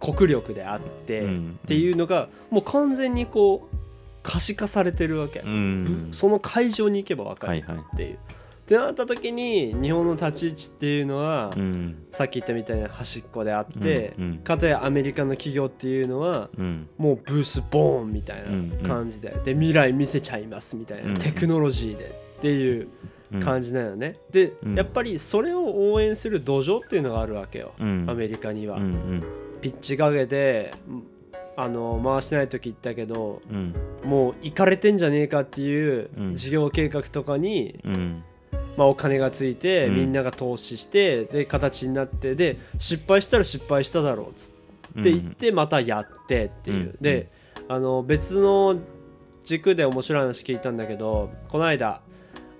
[0.00, 1.58] 国力であって、うん。
[1.64, 3.76] っていうのがもう完全にこう
[4.22, 6.08] 可視化されてるわけ、うん。
[6.10, 8.12] その会場に行けば分かるはいはいってい。
[8.12, 8.18] う。
[8.64, 12.06] ってなった時に日本の立ち位置っていうのは、うん。
[12.10, 14.38] さっき言ったみたいな端っこであって、うんうん。
[14.38, 16.88] かたやアメリカの企業っていうのはうん。
[16.96, 22.88] もうブースボーンみたいうんな感じで、で未来見せちゃいますみたいな、うんテクノロジーでっていう
[23.34, 23.40] うん。
[23.40, 24.74] 感じなのね、で、うん。
[24.76, 28.06] やっぱりそれを応援する土壌っていうのがあるわけよ、うん。
[28.08, 29.24] アメリカには、うんうん。
[29.60, 30.72] ピッチ影で
[31.56, 33.74] あの回してない時言ったけどうん。
[34.04, 36.36] もう行かれてんじゃねえかっていううん。
[36.36, 38.24] 事業計画とかに、うん
[38.76, 39.94] まあ、お金がついて、うん。
[39.96, 44.50] みんなが投資してで形になってで失敗したら失敗しただろうっつ
[44.98, 46.96] って言ってまたやってっていう、うん。
[47.00, 47.30] で
[47.68, 48.78] あの別の
[49.44, 52.00] 軸で面白い話聞いたんだけどこの間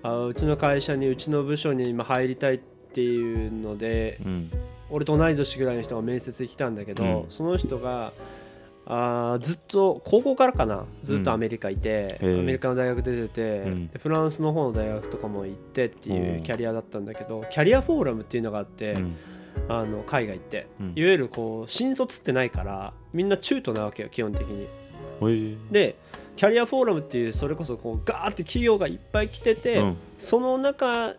[0.03, 4.51] あうちの会社にうちの部署に今入りたいっていうのでうん。
[4.89, 7.25] 俺と同い年ぐらいの人が面接に来たんだけど、うん。
[7.29, 8.13] その人が
[8.87, 10.85] あーずっと高校からかな。
[11.03, 12.39] ずっとアメリカいて、へー。
[12.39, 13.87] アメリカの大学出てて、うん。
[13.87, 19.15] でフランスの方の大学とかも行ってっていうキャリアだったんだけどキャリアフォーラムっていうのがあって、うん。
[19.69, 20.93] あの海外って、うん。
[20.95, 24.67] いわゆるこう新卒ってないからみんな中途なわけよ基本的に。
[25.71, 25.95] で
[26.35, 29.97] キャリアフォーラムっていうそれこそこうガーって企業がいっぱい来てて、うん。
[30.19, 31.15] その中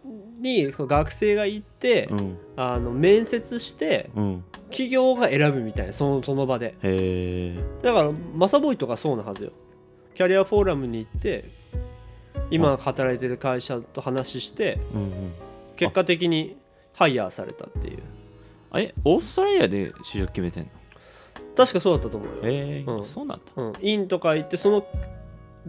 [0.47, 2.39] にその学生が行って、うん。
[2.57, 4.45] あの面接してうん。
[4.71, 6.75] 企業が選ぶみたいなそのその場で。
[7.83, 9.53] だからマサボーイとかそうなはずよ。
[10.15, 11.45] キャリアフォーラムに行って
[12.51, 15.11] 今働いてる会社と話してうんうん。
[15.77, 16.57] 結果的に
[16.95, 17.99] ハイヤーされたっていう。
[18.71, 18.79] あ。
[18.79, 18.95] れ？
[19.05, 20.71] オーストラリアで就職決めてんの？
[21.57, 23.05] 確かそうだったと思うよ、ええうん。
[23.05, 23.63] そうなんだ。
[23.63, 24.85] うん、院とか行ってその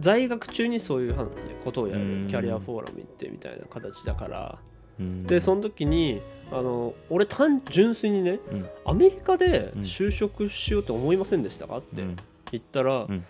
[0.00, 1.30] 在学中にそういう
[1.62, 2.24] ことをやうん。
[2.24, 4.58] るキャリアフォーラム行ってみたいな形だから。
[4.62, 4.67] うん
[4.98, 6.20] でその時に
[6.50, 8.68] あの俺単純粋にねうん。
[8.84, 9.82] アメリカでうん。
[9.82, 12.16] 就職しようと思いませんでしたかってうん。
[12.50, 13.24] 言ったら、うん。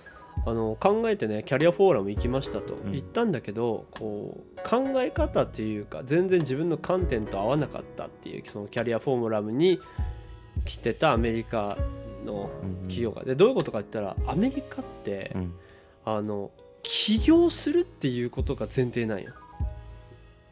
[0.46, 2.92] あの考えてねキャリアフォーラム行きましたとん。
[2.92, 9.80] 言ったんだけど、こう考え方っていうか全然自分の観点と合わなかったっていうそのキャリアフォーラムに
[10.64, 11.76] 来てたアメリカ
[12.24, 12.50] の
[12.82, 13.24] 企業が。
[13.24, 15.54] でどういうことかって言ったらアメリカって、うん。
[16.04, 16.52] あの
[16.84, 19.32] 起業するっていうことが前提なんよ。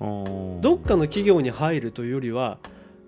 [0.01, 0.61] うん。
[0.61, 2.59] どっかの企業に入るというよりは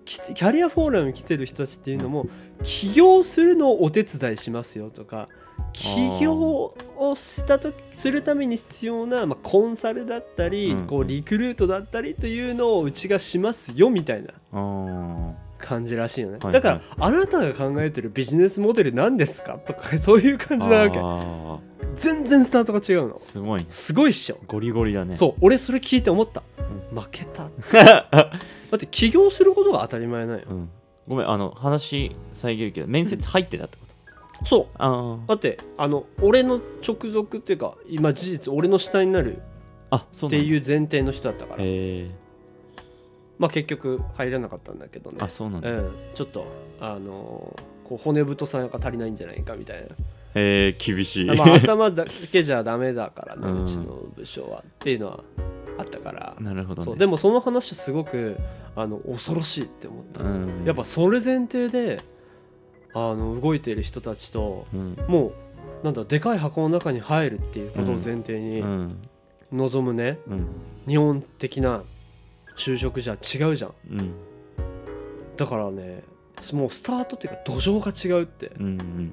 [0.05, 2.27] きキャリアフォーラムに来てる人たちっていうのも
[2.63, 5.29] 起業するのをお手伝いしますよとか
[5.73, 6.73] 起業を
[7.15, 10.87] したとするために必要な、まあ、コンサルだったり、うん。
[10.87, 14.33] こうリクルートだったりというのをうちがしますよみたいな。
[14.53, 19.57] うん感じらしいよね、はいだからあなたが考えてるビジネスモデル何ですか？
[19.59, 20.99] とか そういう感じなわけ。
[21.01, 21.59] あ
[21.97, 23.15] 全然スタートが違うの。
[23.15, 24.37] ーすごいすごいっしょ。
[24.47, 25.15] ゴリゴリだね。
[25.17, 26.43] そう俺それ聞いて思った、
[26.95, 28.29] 負けた だ
[28.75, 30.45] って起業することが当たり前なんよ。
[30.49, 30.69] うん。
[31.07, 33.85] ごめんあの話遮るけど面接入ってたってこ
[34.39, 34.45] と？
[34.45, 34.65] そう。
[34.77, 35.27] あー。
[35.27, 39.41] だってあの俺の直属っていうか今事実俺の下になる
[39.89, 41.63] あそううっていう前提の人だったから。
[41.63, 42.11] へえ
[43.39, 45.17] まあ結局入らなかったんだけどね。
[45.21, 45.69] あそうなんだ。
[45.69, 46.45] へうん、ちょっと
[46.79, 49.83] あのーこう骨太さが足りないんじゃないかみたい
[50.35, 51.25] え厳しい。
[51.25, 55.23] な、まあ、 頭だけじゃダメだからね、ううんちの部署はっていうのは
[55.79, 56.85] あったから、なるほどね。
[56.85, 58.37] そうでもその話すごく
[58.75, 60.63] あの恐ろしいって思った、うん。
[60.65, 61.99] やっぱそれ前提で
[62.93, 64.95] あの動いている人たちとうん。
[65.07, 65.31] も
[65.81, 68.97] うなんだでかい箱の中に入るっていうことを前提にうん。
[69.51, 70.47] 望むね、うん。
[70.87, 71.81] 日本的な
[72.59, 73.73] 就職じゃ違うじゃん。
[73.91, 74.11] うん
[75.37, 76.03] だからね
[76.53, 78.51] もうスタートっていうか土壌が違うって。
[78.59, 79.11] うんうん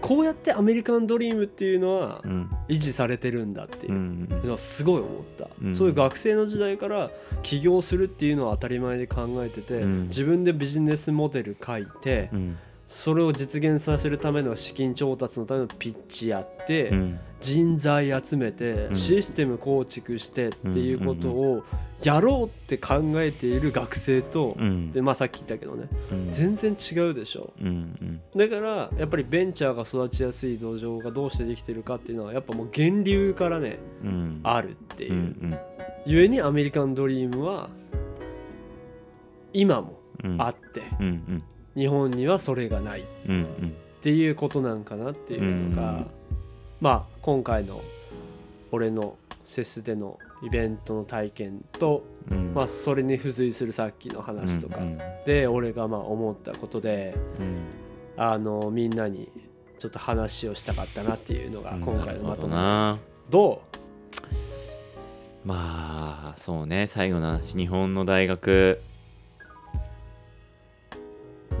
[0.00, 2.50] こうやってアメリカンドリームっていうのはうん。
[2.66, 3.92] 維持されてるんだっていう。
[3.92, 5.08] うんのはすごい思っ
[5.38, 5.76] た、うん。
[5.76, 7.10] そういう学生の時代から
[7.42, 10.02] 起業するっていうのは当たり前で考えてて、うん。
[10.08, 12.58] 自分でビジネスモデル書いて、うん。
[12.88, 18.96] それを実現させるための資金調達のためのピッチやって、うん人材集めて、うん。
[18.96, 21.64] システム構築してっていうことを
[22.02, 24.92] やろうって考えている学生と、うん。
[24.92, 25.88] でまあさっき言ったけどね。
[26.10, 26.28] うん。
[26.30, 27.52] 全然違うでしょ。
[28.36, 34.40] だからやっぱりベンチャーが育ちやすい土壌がどうしてできてるかっていうのはやっぱもう源流からねうん。
[34.44, 35.12] あるっていう。
[35.12, 35.58] う、ん
[36.06, 37.68] ゆえにアメリカンドリームは
[39.52, 40.40] 今もうん。
[40.40, 40.82] あって、
[41.76, 43.04] 日本にはそれがないっ
[44.00, 46.06] ていうことなんかなっていうのが、うん
[46.82, 47.80] まあ今回の
[48.72, 52.54] 俺のセスでのイベントの体験と、うん。
[52.54, 57.62] まあ、それに付随するさっきの話とかうんで俺がまあ思ったことでうん。
[58.16, 59.30] あのみんなに
[59.78, 63.06] ちょっと話をしたかったなっていうのがうん今回のまとめです。
[63.30, 63.62] ど
[65.44, 68.80] まあそうね最後の話日本の大学。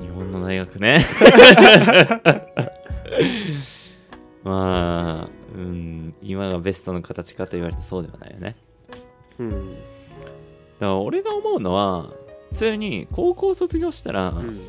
[0.00, 0.98] 日本の大学ね
[6.62, 8.56] ベストの形かと言われてそうではないよね。
[9.38, 9.74] う、うん。
[9.74, 9.86] だか
[10.80, 12.10] ら俺が思うのは
[12.50, 14.60] 普通に高校卒業したら、うん。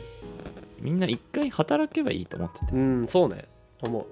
[0.80, 2.74] みんな一回働けばいいと思ってて。
[2.74, 3.46] うん、そうね。
[3.82, 4.06] 思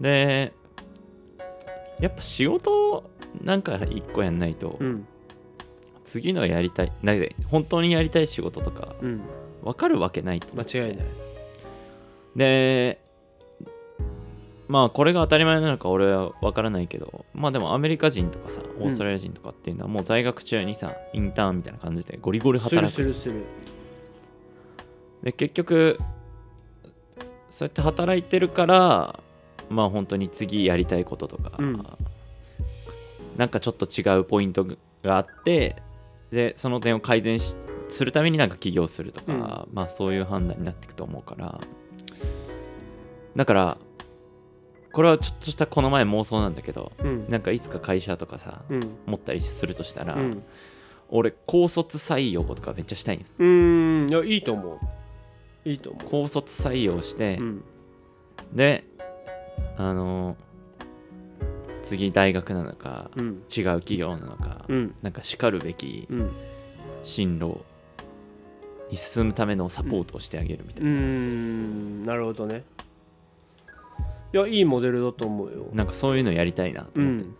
[0.00, 0.52] で
[2.00, 3.10] やっぱ仕事
[3.42, 5.06] なんか一個やんないと、ううん。
[6.04, 9.20] 次のやりたいなんで本当にやりたい仕事とかうん。
[9.62, 11.06] 分かるわけないと間違いない。
[12.36, 12.99] で
[14.70, 22.94] まあこれが当たり前なのか俺は分からないけどまあでもアメリカ人とかさオーストラリア人とかっていうのはもう在学中にさインターンみたいな感じでゴリゴリする働く。
[22.94, 23.42] するする
[25.24, 25.98] で結局
[27.50, 29.18] そうやって働いてるから
[29.70, 31.84] まあ本当に次やりたいこととか、うん。
[33.36, 34.64] なんかちょっと違うポイント
[35.02, 35.82] があって
[36.30, 37.56] でその点を改善し
[37.88, 41.60] するためになんか起業するとか、まあそういう判断になっていくと思うから。
[43.34, 43.78] だから
[44.92, 47.28] これはちょっとしたこの前妄想なんだけどうん。
[47.28, 48.80] なんかいつか会社とかさうん。
[49.06, 50.42] 持ったりするとしたら、うん。
[51.08, 53.26] 俺高卒採用とかめっちゃしたいんよ。
[53.38, 54.10] うーん。
[54.10, 54.78] いやいいと思う。
[55.68, 56.08] いいと思う。
[56.08, 57.64] 高卒採用して、うん。
[58.52, 58.84] で
[59.76, 60.36] あの
[61.82, 63.26] 次大学なのかうん。
[63.26, 64.94] 違う企業なのか、うん。
[65.02, 66.30] なんかしかるべきうん。
[67.04, 67.60] 進路
[68.90, 70.88] に進むためのサポートをしてあげるみたいう
[72.04, 72.64] な、なるほどね
[74.32, 75.66] いやいいモデルだと思うよ。
[75.72, 77.34] なんかそういうのやりたいなとう思って、ん。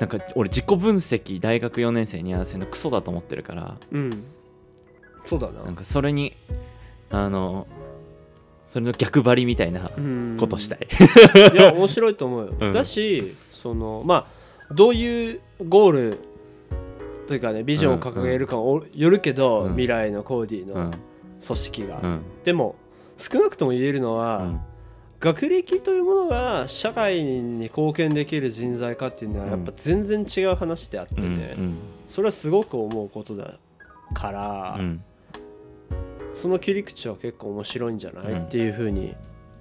[0.00, 3.76] なんか俺自己分析大学4年生にやらせるのクソだと思ってるから。
[3.92, 4.24] うん。
[5.26, 5.62] そうだな。
[5.62, 6.34] なんかそれに
[7.10, 7.66] あの
[8.66, 10.36] それの逆張りみたいなうん。
[10.40, 10.88] ことしたい、
[11.52, 12.72] いや面白いと思うよ、うん。
[12.72, 14.26] だしそのま
[14.70, 16.18] あどういうゴール
[17.28, 19.70] というかねビジョンを掲げるかもよるけど、うん。
[19.72, 20.90] 未来のコーディのうん。
[20.90, 22.20] 組織が、うん。
[22.44, 22.74] でも
[23.18, 24.60] 少なくとも言えるのは、うん
[25.22, 31.76] 学歴というものが社会に貢献できる人材かっていうのはやっぱ全然違う話であってうね、ん。
[32.08, 33.58] それはすごく思うことだ
[34.12, 35.04] から、うん
[36.34, 39.14] その切り口は結構面白いんじゃない、うんっていうふうに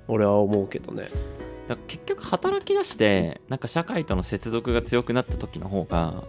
[0.08, 1.10] 俺は思うけどね。
[1.68, 6.24] だ結局働き出してなんか社会との接続が強くなった時の方が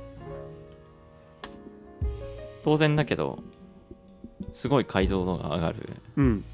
[2.64, 3.38] 当然だけど
[4.52, 5.90] すごい解像度が上がる。
[6.16, 6.40] うん。
[6.40, 6.46] で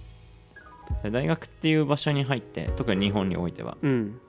[1.10, 3.76] 大学っていう場所に入って特に日本においては。
[3.82, 4.20] うん。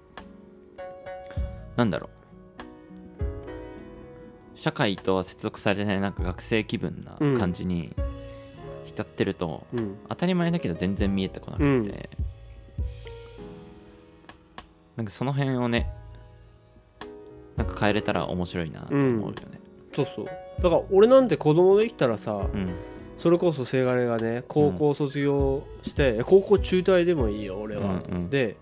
[1.76, 2.10] なんだろう。
[4.56, 7.96] 社会とは接続されてないなんか学生気分な感じに
[8.86, 9.96] 浸ってると、うん。
[10.10, 11.94] 当たり前だけど全然見えてこなくて、うん
[14.98, 15.90] なんかその辺をね
[17.56, 19.36] なんか変えれたら面白いなと思うよね。
[19.96, 20.26] そうそう。
[20.62, 22.74] だから俺なんて子供できたらさうん
[23.20, 28.56] それこそせがれがね高校卒業して、え高校中退でもいいよ俺は、うんうんで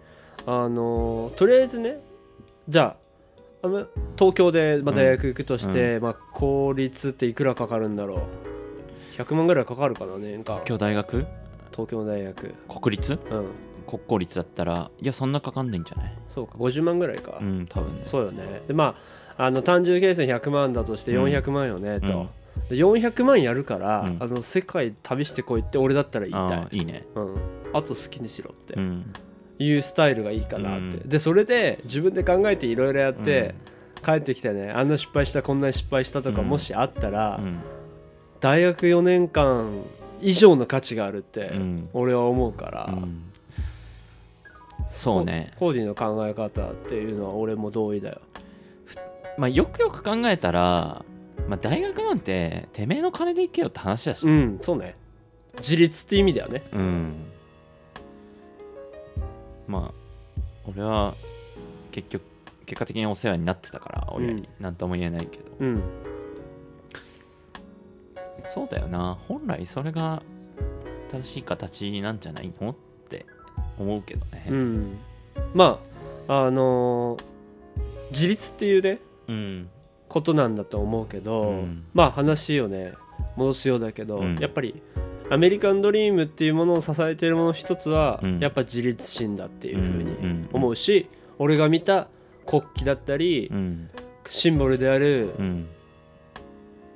[0.46, 2.00] あのーとりあえずね
[2.68, 2.96] じゃ
[3.64, 3.68] あ
[4.18, 8.20] 東京で、まあ、大学行くとして、まあ、公立っていくらかかるんだろう。
[9.22, 10.62] 100万ぐらいかかるかな年間。
[10.68, 11.26] 今日大学？
[11.72, 12.54] 東京の大学。
[12.82, 13.14] 国立？
[13.14, 13.46] うん。
[13.88, 16.14] 国公立だったらいやそんなかかんないんじゃない？
[16.30, 18.02] そうか50万ぐらいか、うん多分ね。
[18.04, 18.62] そうよね。
[18.68, 18.96] でま
[19.38, 21.26] ああの単純計算100万だとしてうん。
[21.26, 22.28] 400万よね、と、
[22.70, 24.18] 400万やるから、うん。
[24.20, 26.78] あの世界旅してこいって俺だったら言いたい。
[26.78, 27.06] いいね。
[27.16, 27.36] うん、
[27.74, 28.74] あと好きにしろって。
[28.76, 29.14] うん。
[29.60, 31.10] いうスタイルがいいかなって、うん。
[31.10, 33.56] でそれで自分で考えていろいろやって、
[34.04, 36.48] 帰ってきてねあんな失敗したこんな失敗したとかうん。
[36.48, 37.60] もしあったら、うん。
[38.40, 39.84] 大学4年間
[40.22, 41.90] 以上の価値があるってうん。
[41.94, 43.24] 俺は思うから、うん。
[44.88, 45.52] そうね。
[45.58, 48.22] コーディの考え方っていうのは俺も同意だよ。
[49.38, 51.06] まあよくよく考えたら
[51.48, 54.26] まあ大学なんててめえの金で行けよって話だし。
[54.26, 54.96] うんそうね。
[55.58, 56.64] 自立って意味だよね。
[56.74, 57.14] うん。
[59.68, 61.16] まあ俺は
[61.92, 62.24] 結局
[62.66, 65.82] 結果的にお世話になってたから親に何とも言えないけど、うん。
[68.48, 69.18] そうだよな。
[69.28, 70.22] 本来それが
[71.12, 72.76] 正しい形なんじゃないのっ
[73.10, 73.26] て
[73.80, 74.46] 思うけどね。
[74.50, 74.98] うん。
[75.54, 75.80] ま
[76.28, 77.24] ああのー
[78.12, 79.70] 自立っていうねうん
[80.10, 81.84] ことなんだと思うけど、うん。
[81.94, 82.94] まあ話をね
[83.36, 84.36] 戻すようだけど、うん。
[84.40, 84.82] やっぱり
[85.30, 88.40] アメリカンドリームっていうものを支えているもの一つは、うん。
[88.40, 92.08] やっぱ自立心だっていうふうにに思うし、俺が見た
[92.46, 93.90] 国旗だったり、うん。
[94.30, 95.68] シンボルであるうん。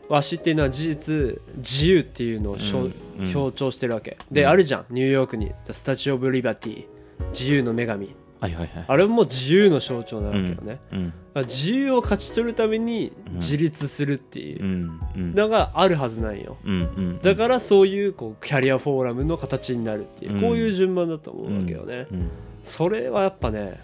[0.10, 2.94] わしっていうのは事実自由っていうのをうん。
[3.20, 3.26] うん。
[3.26, 4.18] 象徴してるわけ。
[4.32, 4.50] で、うん。
[4.50, 4.86] あるじゃん。
[4.90, 6.86] ニューヨークに「The Statue of Liberty」
[7.32, 8.86] 自由の女神はいはいはい。
[8.88, 13.36] あれも自由の象徴なわけよね、うんだから自由を勝ち取るためにうん。
[13.36, 14.64] 自立するっていう。
[14.64, 15.36] うんうん。
[15.36, 16.58] のがあるはずなんよ。
[16.66, 20.42] うんうんだからそういうこうキャリアフォーラムの形になるっていう、うん。
[20.42, 22.30] こういう順番だと思うわけよね、うん
[22.64, 23.84] それはやっぱね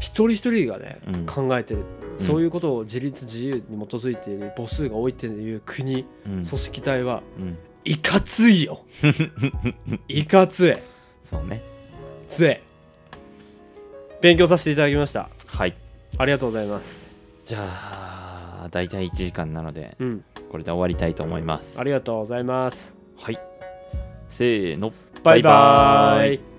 [0.00, 1.26] 一人一人がね、うん。
[1.26, 1.84] 考えてる。
[2.18, 6.32] そういうことを自立自由に基づいている母数が多いっていう国、うん。
[6.32, 7.58] 組織体はうん。
[7.84, 8.84] いかついよ。
[10.08, 10.74] いかつい
[11.22, 11.62] そうね。
[12.28, 12.56] つい
[14.24, 15.28] 勉強させていただきました。
[15.46, 15.76] はい。
[16.16, 17.10] ありがとうございます。
[17.44, 20.24] じゃあ大体1時間なのでうん。
[20.50, 21.78] これで終わりたいと思います。
[21.78, 22.96] ありがとうございます。
[23.18, 23.38] はい。
[24.30, 24.94] せーの。
[25.22, 26.53] バイバイ